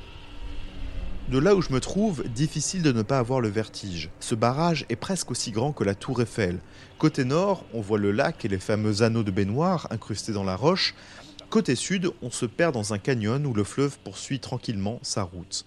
De 1.29 1.37
là 1.37 1.55
où 1.55 1.61
je 1.61 1.71
me 1.71 1.79
trouve, 1.79 2.27
difficile 2.27 2.81
de 2.81 2.91
ne 2.91 3.01
pas 3.01 3.17
avoir 3.17 3.39
le 3.39 3.47
vertige. 3.47 4.09
Ce 4.19 4.35
barrage 4.35 4.85
est 4.89 4.97
presque 4.97 5.31
aussi 5.31 5.51
grand 5.51 5.71
que 5.71 5.83
la 5.83 5.95
tour 5.95 6.21
Eiffel. 6.21 6.59
Côté 6.97 7.23
nord, 7.23 7.63
on 7.73 7.81
voit 7.81 7.97
le 7.97 8.11
lac 8.11 8.43
et 8.43 8.49
les 8.49 8.59
fameux 8.59 9.03
anneaux 9.03 9.23
de 9.23 9.31
baignoire 9.31 9.87
incrustés 9.89 10.33
dans 10.33 10.43
la 10.43 10.55
roche. 10.55 10.95
Côté 11.49 11.75
sud, 11.75 12.11
on 12.21 12.31
se 12.31 12.45
perd 12.45 12.73
dans 12.73 12.93
un 12.93 12.97
canyon 12.97 13.45
où 13.45 13.53
le 13.53 13.63
fleuve 13.63 13.97
poursuit 14.03 14.39
tranquillement 14.39 14.99
sa 15.01 15.23
route. 15.23 15.65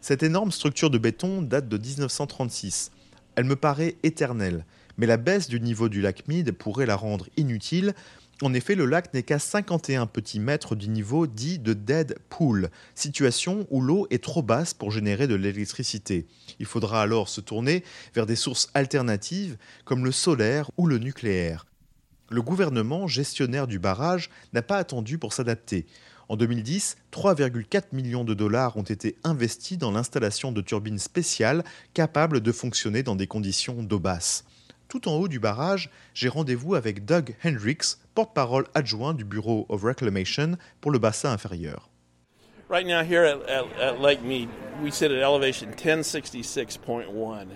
Cette 0.00 0.22
énorme 0.22 0.52
structure 0.52 0.90
de 0.90 0.98
béton 0.98 1.42
date 1.42 1.68
de 1.68 1.76
1936. 1.76 2.92
Elle 3.34 3.44
me 3.44 3.56
paraît 3.56 3.96
éternelle, 4.04 4.64
mais 4.96 5.06
la 5.06 5.16
baisse 5.16 5.48
du 5.48 5.60
niveau 5.60 5.88
du 5.88 6.00
lac 6.00 6.28
Mead 6.28 6.52
pourrait 6.52 6.86
la 6.86 6.96
rendre 6.96 7.26
inutile. 7.36 7.94
En 8.40 8.54
effet, 8.54 8.76
le 8.76 8.86
lac 8.86 9.12
n'est 9.12 9.24
qu'à 9.24 9.40
51 9.40 10.06
petits 10.06 10.38
mètres 10.38 10.76
du 10.76 10.88
niveau 10.88 11.26
dit 11.26 11.58
de 11.58 11.72
dead 11.72 12.16
pool, 12.28 12.70
situation 12.94 13.66
où 13.70 13.80
l'eau 13.80 14.06
est 14.10 14.22
trop 14.22 14.42
basse 14.42 14.72
pour 14.72 14.92
générer 14.92 15.26
de 15.26 15.34
l'électricité. 15.34 16.26
Il 16.60 16.66
faudra 16.66 17.02
alors 17.02 17.28
se 17.28 17.40
tourner 17.40 17.82
vers 18.14 18.26
des 18.26 18.36
sources 18.36 18.70
alternatives 18.74 19.58
comme 19.84 20.04
le 20.04 20.12
solaire 20.12 20.70
ou 20.76 20.86
le 20.86 20.98
nucléaire. 20.98 21.66
Le 22.30 22.42
gouvernement 22.42 23.08
gestionnaire 23.08 23.66
du 23.66 23.78
barrage 23.78 24.30
n'a 24.52 24.62
pas 24.62 24.76
attendu 24.76 25.18
pour 25.18 25.32
s'adapter. 25.32 25.86
En 26.28 26.36
2010, 26.36 26.96
3,4 27.10 27.84
millions 27.92 28.24
de 28.24 28.34
dollars 28.34 28.76
ont 28.76 28.82
été 28.82 29.16
investis 29.24 29.78
dans 29.78 29.90
l'installation 29.90 30.52
de 30.52 30.60
turbines 30.60 30.98
spéciales 30.98 31.64
capables 31.94 32.40
de 32.40 32.52
fonctionner 32.52 33.02
dans 33.02 33.16
des 33.16 33.26
conditions 33.26 33.82
d'eau 33.82 33.98
basse. 33.98 34.44
Tout 34.88 35.08
en 35.08 35.16
haut 35.16 35.28
du 35.28 35.40
barrage, 35.40 35.90
j'ai 36.12 36.28
rendez-vous 36.28 36.74
avec 36.74 37.06
Doug 37.06 37.34
Hendricks, 37.44 37.96
porte-parole 38.14 38.66
adjoint 38.74 39.14
du 39.14 39.24
Bureau 39.24 39.64
of 39.70 39.82
Reclamation 39.82 40.56
pour 40.82 40.90
le 40.90 40.98
bassin 40.98 41.30
inférieur. 41.30 41.88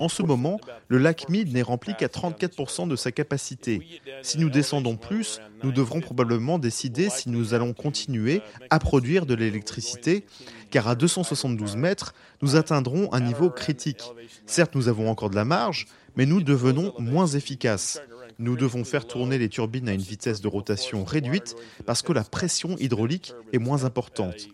En 0.01 0.09
ce 0.09 0.23
moment, 0.23 0.59
le 0.89 0.99
lac 0.99 1.29
Mead 1.29 1.53
n'est 1.53 1.63
rempli 1.63 1.95
qu'à 1.95 2.07
34% 2.07 2.89
de 2.89 2.97
sa 2.97 3.13
capacité. 3.13 4.01
Si 4.23 4.39
nous 4.39 4.51
descendons 4.51 4.97
plus, 4.97 5.41
nous 5.63 5.71
devrons 5.71 6.01
probablement 6.01 6.59
décider 6.59 7.11
si 7.11 7.29
nous 7.29 7.55
allons 7.55 7.75
continuer 7.75 8.41
à 8.71 8.79
produire 8.79 9.27
de 9.27 9.35
l'électricité, 9.35 10.25
car 10.71 10.89
à 10.89 10.95
272 10.95 11.77
mètres, 11.77 12.15
nous 12.41 12.57
atteindrons 12.57 13.13
un 13.13 13.21
niveau 13.21 13.51
critique. 13.51 14.03
Certes, 14.47 14.75
nous 14.75 14.89
avons 14.89 15.11
encore 15.11 15.31
de 15.31 15.37
la 15.37 15.45
marge, 15.45 15.87
mais 16.17 16.27
nous 16.27 16.43
devenons 16.43 16.95
moins 16.99 17.27
efficaces. 17.27 18.01
Nous 18.39 18.57
devons 18.57 18.83
faire 18.83 19.07
tourner 19.07 19.39
les 19.39 19.49
turbines 19.49 19.89
à 19.89 19.93
une 19.93 20.01
vitesse 20.01 20.41
de 20.41 20.49
rotation 20.49 21.05
réduite 21.05 21.55
parce 21.87 22.03
que 22.03 22.13
la 22.13 22.25
pression 22.25 22.77
hydraulique 22.79 23.35
est 23.53 23.59
moins 23.59 23.85
importante. 23.85 24.49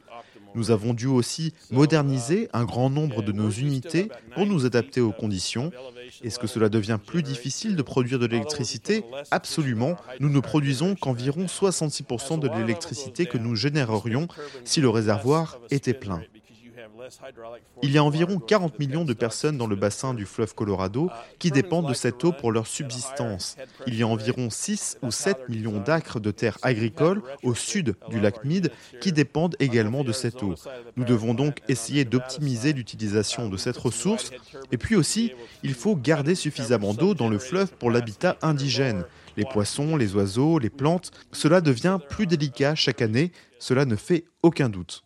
Nous 0.58 0.72
avons 0.72 0.92
dû 0.92 1.06
aussi 1.06 1.54
moderniser 1.70 2.48
un 2.52 2.64
grand 2.64 2.90
nombre 2.90 3.22
de 3.22 3.30
nos 3.30 3.48
unités 3.48 4.08
pour 4.34 4.44
nous 4.44 4.66
adapter 4.66 5.00
aux 5.00 5.12
conditions. 5.12 5.70
Est-ce 6.24 6.40
que 6.40 6.48
cela 6.48 6.68
devient 6.68 6.98
plus 7.04 7.22
difficile 7.22 7.76
de 7.76 7.82
produire 7.82 8.18
de 8.18 8.26
l'électricité? 8.26 9.04
Absolument. 9.30 9.96
Nous 10.18 10.28
ne 10.28 10.40
produisons 10.40 10.96
qu'environ 10.96 11.44
66% 11.44 12.40
de 12.40 12.48
l'électricité 12.48 13.26
que 13.26 13.38
nous 13.38 13.54
générerions 13.54 14.26
si 14.64 14.80
le 14.80 14.88
réservoir 14.88 15.60
était 15.70 15.94
plein. 15.94 16.22
Il 17.82 17.92
y 17.92 17.98
a 17.98 18.04
environ 18.04 18.38
40 18.38 18.78
millions 18.78 19.04
de 19.04 19.12
personnes 19.12 19.56
dans 19.56 19.66
le 19.66 19.76
bassin 19.76 20.14
du 20.14 20.26
fleuve 20.26 20.54
Colorado 20.54 21.10
qui 21.38 21.50
dépendent 21.50 21.88
de 21.88 21.94
cette 21.94 22.24
eau 22.24 22.32
pour 22.32 22.52
leur 22.52 22.66
subsistance. 22.66 23.56
Il 23.86 23.94
y 23.96 24.02
a 24.02 24.06
environ 24.06 24.50
6 24.50 24.98
ou 25.02 25.10
7 25.10 25.48
millions 25.48 25.80
d'acres 25.80 26.20
de 26.20 26.30
terres 26.30 26.58
agricoles 26.62 27.22
au 27.42 27.54
sud 27.54 27.94
du 28.08 28.20
lac 28.20 28.44
Mead 28.44 28.72
qui 29.00 29.12
dépendent 29.12 29.56
également 29.60 30.04
de 30.04 30.12
cette 30.12 30.42
eau. 30.42 30.54
Nous 30.96 31.04
devons 31.04 31.34
donc 31.34 31.58
essayer 31.68 32.04
d'optimiser 32.04 32.72
l'utilisation 32.72 33.48
de 33.48 33.56
cette 33.56 33.76
ressource. 33.76 34.30
Et 34.72 34.78
puis 34.78 34.96
aussi, 34.96 35.32
il 35.62 35.74
faut 35.74 35.96
garder 35.96 36.34
suffisamment 36.34 36.94
d'eau 36.94 37.14
dans 37.14 37.28
le 37.28 37.38
fleuve 37.38 37.72
pour 37.72 37.90
l'habitat 37.90 38.36
indigène. 38.42 39.04
Les 39.36 39.44
poissons, 39.44 39.96
les 39.96 40.16
oiseaux, 40.16 40.58
les 40.58 40.70
plantes, 40.70 41.12
cela 41.30 41.60
devient 41.60 41.98
plus 42.08 42.26
délicat 42.26 42.74
chaque 42.74 43.00
année, 43.00 43.30
cela 43.60 43.84
ne 43.84 43.94
fait 43.94 44.24
aucun 44.42 44.68
doute. 44.68 45.04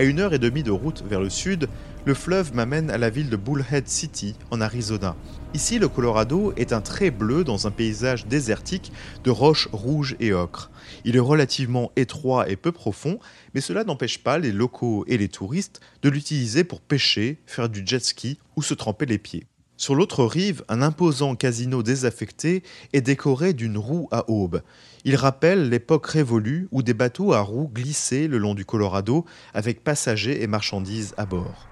À 0.00 0.04
une 0.04 0.18
heure 0.18 0.32
et 0.32 0.38
demie 0.38 0.62
de 0.62 0.70
route 0.70 1.04
vers 1.06 1.20
le 1.20 1.28
sud, 1.28 1.68
le 2.06 2.14
fleuve 2.14 2.54
m'amène 2.54 2.88
à 2.88 2.96
la 2.96 3.10
ville 3.10 3.28
de 3.28 3.36
Bullhead 3.36 3.86
City, 3.86 4.34
en 4.50 4.62
Arizona. 4.62 5.14
Ici, 5.52 5.78
le 5.78 5.88
Colorado 5.88 6.54
est 6.56 6.72
un 6.72 6.80
trait 6.80 7.10
bleu 7.10 7.44
dans 7.44 7.66
un 7.66 7.70
paysage 7.70 8.26
désertique 8.26 8.92
de 9.24 9.30
roches 9.30 9.68
rouges 9.72 10.16
et 10.18 10.32
ocre. 10.32 10.70
Il 11.04 11.16
est 11.16 11.18
relativement 11.18 11.92
étroit 11.96 12.48
et 12.48 12.56
peu 12.56 12.72
profond, 12.72 13.18
mais 13.52 13.60
cela 13.60 13.84
n'empêche 13.84 14.22
pas 14.22 14.38
les 14.38 14.52
locaux 14.52 15.04
et 15.06 15.18
les 15.18 15.28
touristes 15.28 15.82
de 16.00 16.08
l'utiliser 16.08 16.64
pour 16.64 16.80
pêcher, 16.80 17.38
faire 17.44 17.68
du 17.68 17.82
jet 17.84 18.02
ski 18.02 18.38
ou 18.56 18.62
se 18.62 18.72
tremper 18.72 19.04
les 19.04 19.18
pieds. 19.18 19.49
Sur 19.80 19.94
l'autre 19.94 20.26
rive, 20.26 20.62
un 20.68 20.82
imposant 20.82 21.34
casino 21.34 21.82
désaffecté 21.82 22.62
est 22.92 23.00
décoré 23.00 23.54
d'une 23.54 23.78
roue 23.78 24.08
à 24.10 24.28
aube. 24.28 24.60
Il 25.06 25.16
rappelle 25.16 25.70
l'époque 25.70 26.04
révolue 26.04 26.68
où 26.70 26.82
des 26.82 26.92
bateaux 26.92 27.32
à 27.32 27.40
roues 27.40 27.70
glissaient 27.72 28.28
le 28.28 28.36
long 28.36 28.54
du 28.54 28.66
Colorado 28.66 29.24
avec 29.54 29.82
passagers 29.82 30.42
et 30.42 30.46
marchandises 30.46 31.14
à 31.16 31.24
bord. 31.24 31.66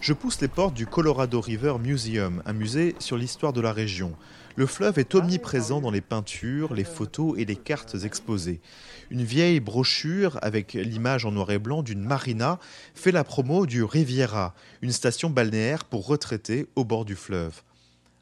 Je 0.00 0.12
pousse 0.12 0.40
les 0.40 0.48
portes 0.48 0.74
du 0.74 0.86
Colorado 0.86 1.40
River 1.40 1.74
Museum, 1.78 2.42
un 2.44 2.52
musée 2.52 2.96
sur 2.98 3.16
l'histoire 3.16 3.52
de 3.52 3.60
la 3.60 3.72
région. 3.72 4.16
Le 4.56 4.66
fleuve 4.66 4.98
est 4.98 5.14
omniprésent 5.14 5.80
dans 5.80 5.92
les 5.92 6.00
peintures, 6.00 6.74
les 6.74 6.84
photos 6.84 7.38
et 7.38 7.44
les 7.44 7.56
cartes 7.56 7.96
exposées. 8.04 8.60
Une 9.10 9.22
vieille 9.22 9.60
brochure 9.60 10.38
avec 10.42 10.72
l'image 10.72 11.24
en 11.24 11.32
noir 11.32 11.50
et 11.50 11.58
blanc 11.58 11.82
d'une 11.82 12.02
marina 12.02 12.58
fait 12.94 13.12
la 13.12 13.22
promo 13.22 13.64
du 13.66 13.84
Riviera, 13.84 14.54
une 14.82 14.92
station 14.92 15.30
balnéaire 15.30 15.84
pour 15.84 16.06
retraités 16.06 16.66
au 16.74 16.84
bord 16.84 17.04
du 17.04 17.14
fleuve. 17.14 17.62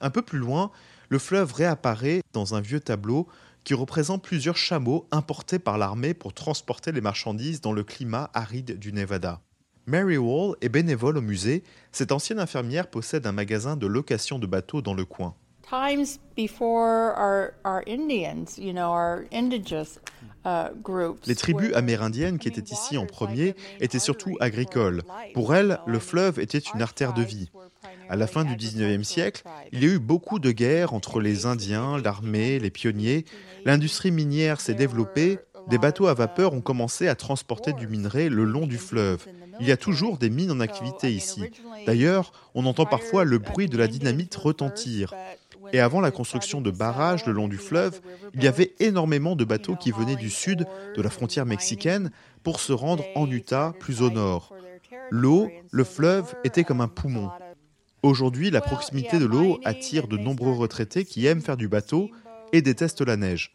Un 0.00 0.10
peu 0.10 0.22
plus 0.22 0.38
loin, 0.38 0.70
le 1.08 1.18
fleuve 1.18 1.52
réapparaît 1.54 2.20
dans 2.34 2.54
un 2.54 2.60
vieux 2.60 2.80
tableau 2.80 3.26
qui 3.64 3.74
représente 3.74 4.22
plusieurs 4.22 4.56
chameaux 4.56 5.06
importés 5.10 5.58
par 5.58 5.78
l'armée 5.78 6.14
pour 6.14 6.34
transporter 6.34 6.92
les 6.92 7.00
marchandises 7.00 7.60
dans 7.60 7.72
le 7.72 7.84
climat 7.84 8.30
aride 8.34 8.78
du 8.78 8.92
Nevada. 8.92 9.40
Mary 9.86 10.18
Wall 10.18 10.54
est 10.60 10.68
bénévole 10.68 11.16
au 11.16 11.22
musée. 11.22 11.64
Cette 11.90 12.12
ancienne 12.12 12.38
infirmière 12.38 12.88
possède 12.88 13.26
un 13.26 13.32
magasin 13.32 13.76
de 13.76 13.86
location 13.86 14.38
de 14.38 14.46
bateaux 14.46 14.82
dans 14.82 14.92
le 14.92 15.06
coin. 15.06 15.34
Les 21.26 21.34
tribus 21.34 21.74
amérindiennes 21.74 22.38
qui 22.38 22.48
étaient 22.48 22.72
ici 22.72 22.96
en 22.96 23.04
premier 23.04 23.54
étaient 23.78 23.98
surtout 23.98 24.38
agricoles. 24.40 25.02
Pour 25.34 25.54
elles, 25.54 25.78
le 25.86 25.98
fleuve 25.98 26.40
était 26.40 26.58
une 26.58 26.80
artère 26.80 27.12
de 27.12 27.22
vie. 27.22 27.50
À 28.08 28.16
la 28.16 28.26
fin 28.26 28.44
du 28.44 28.56
19e 28.56 29.02
siècle, 29.02 29.42
il 29.72 29.84
y 29.84 29.86
a 29.86 29.90
eu 29.90 29.98
beaucoup 29.98 30.38
de 30.38 30.50
guerres 30.52 30.94
entre 30.94 31.20
les 31.20 31.44
Indiens, 31.44 31.98
l'armée, 31.98 32.58
les 32.58 32.70
pionniers. 32.70 33.26
L'industrie 33.66 34.10
minière 34.10 34.62
s'est 34.62 34.74
développée. 34.74 35.38
Des 35.68 35.76
bateaux 35.76 36.06
à 36.06 36.14
vapeur 36.14 36.54
ont 36.54 36.62
commencé 36.62 37.08
à 37.08 37.14
transporter 37.14 37.74
du 37.74 37.86
minerai 37.86 38.30
le 38.30 38.44
long 38.44 38.66
du 38.66 38.78
fleuve. 38.78 39.26
Il 39.60 39.66
y 39.66 39.72
a 39.72 39.76
toujours 39.76 40.16
des 40.16 40.30
mines 40.30 40.50
en 40.50 40.60
activité 40.60 41.12
ici. 41.12 41.42
D'ailleurs, 41.84 42.32
on 42.54 42.64
entend 42.64 42.86
parfois 42.86 43.24
le 43.24 43.38
bruit 43.38 43.68
de 43.68 43.76
la 43.76 43.86
dynamite 43.86 44.34
retentir. 44.34 45.12
Et 45.72 45.80
avant 45.80 46.00
la 46.00 46.10
construction 46.10 46.60
de 46.60 46.70
barrages 46.70 47.26
le 47.26 47.32
long 47.32 47.48
du 47.48 47.58
fleuve, 47.58 48.00
il 48.34 48.42
y 48.42 48.48
avait 48.48 48.74
énormément 48.80 49.36
de 49.36 49.44
bateaux 49.44 49.76
qui 49.76 49.90
venaient 49.90 50.16
du 50.16 50.30
sud, 50.30 50.66
de 50.96 51.02
la 51.02 51.10
frontière 51.10 51.46
mexicaine, 51.46 52.10
pour 52.42 52.60
se 52.60 52.72
rendre 52.72 53.04
en 53.14 53.30
Utah, 53.30 53.74
plus 53.78 54.02
au 54.02 54.10
nord. 54.10 54.54
L'eau, 55.10 55.50
le 55.70 55.84
fleuve, 55.84 56.34
était 56.44 56.64
comme 56.64 56.80
un 56.80 56.88
poumon. 56.88 57.30
Aujourd'hui, 58.02 58.50
la 58.50 58.60
proximité 58.60 59.18
de 59.18 59.26
l'eau 59.26 59.58
attire 59.64 60.06
de 60.06 60.16
nombreux 60.16 60.52
retraités 60.52 61.04
qui 61.04 61.26
aiment 61.26 61.42
faire 61.42 61.56
du 61.56 61.68
bateau 61.68 62.10
et 62.52 62.62
détestent 62.62 63.00
la 63.00 63.16
neige. 63.16 63.54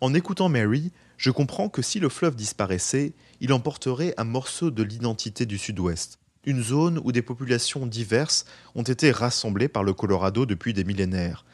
En 0.00 0.14
écoutant 0.14 0.48
Mary, 0.48 0.92
je 1.16 1.30
comprends 1.30 1.68
que 1.68 1.82
si 1.82 2.00
le 2.00 2.08
fleuve 2.08 2.36
disparaissait, 2.36 3.14
il 3.40 3.52
emporterait 3.52 4.14
un 4.16 4.24
morceau 4.24 4.70
de 4.70 4.82
l'identité 4.82 5.46
du 5.46 5.58
Sud-Ouest, 5.58 6.18
une 6.46 6.62
zone 6.62 7.00
où 7.04 7.12
des 7.12 7.22
populations 7.22 7.86
diverses 7.86 8.46
ont 8.74 8.82
été 8.82 9.10
rassemblées 9.10 9.68
par 9.68 9.82
le 9.82 9.92
Colorado 9.92 10.46
depuis 10.46 10.72
des 10.72 10.84
millénaires. 10.84 11.44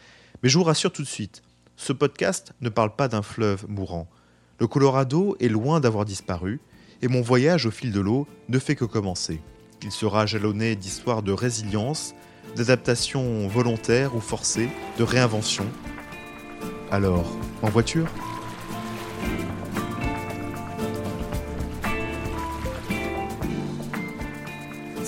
Mais 0.43 0.49
je 0.49 0.59
vous 0.59 0.65
rassure 0.65 0.93
tout 0.93 1.03
de 1.03 1.09
suite, 1.09 1.43
ce 1.77 1.93
podcast 1.93 2.53
ne 2.61 2.69
parle 2.69 2.95
pas 2.95 3.09
d'un 3.09 3.23
fleuve 3.23 3.67
mourant. 3.69 4.09
Le 4.61 4.67
Colorado 4.67 5.37
est 5.41 5.49
loin 5.49 5.81
d'avoir 5.81 6.05
disparu, 6.05 6.61
et 7.01 7.09
mon 7.09 7.23
voyage 7.23 7.67
au 7.67 7.71
fil 7.71 7.91
de 7.91 8.01
l'eau 8.01 8.29
ne 8.49 8.59
fait 8.59 8.77
que 8.77 8.85
commencer. 8.85 9.41
Il 9.83 9.91
sera 9.91 10.27
jalonné 10.27 10.77
d'histoires 10.77 11.23
de 11.23 11.33
résilience, 11.33 12.15
d'adaptation 12.55 13.49
volontaire 13.49 14.15
ou 14.15 14.21
forcée, 14.21 14.69
de 14.99 15.03
réinvention. 15.03 15.67
Alors, 16.91 17.37
en 17.63 17.71
voiture? 17.71 18.07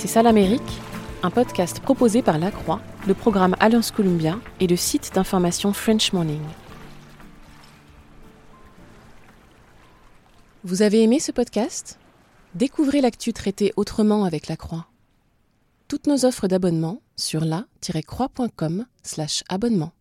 C'est 0.04 0.10
ça 0.10 0.22
l'Amérique, 0.22 0.60
un 1.22 1.30
podcast 1.30 1.80
proposé 1.80 2.20
par 2.20 2.38
La 2.38 2.50
Croix, 2.50 2.82
le 3.06 3.14
programme 3.14 3.56
Alliance 3.58 3.90
Columbia 3.90 4.38
et 4.60 4.66
le 4.66 4.76
site 4.76 5.12
d'information 5.14 5.72
French 5.72 6.12
Morning. 6.12 6.42
Vous 10.62 10.82
avez 10.82 11.02
aimé 11.02 11.20
ce 11.20 11.32
podcast? 11.32 11.98
Découvrez 12.54 13.00
l'actu 13.00 13.32
traité 13.32 13.72
autrement 13.76 14.24
avec 14.24 14.48
La 14.48 14.58
Croix. 14.58 14.88
Toutes 15.88 16.06
nos 16.06 16.26
offres 16.26 16.48
d'abonnement 16.48 17.00
sur 17.16 17.42
la-croix.com/abonnement. 17.42 19.92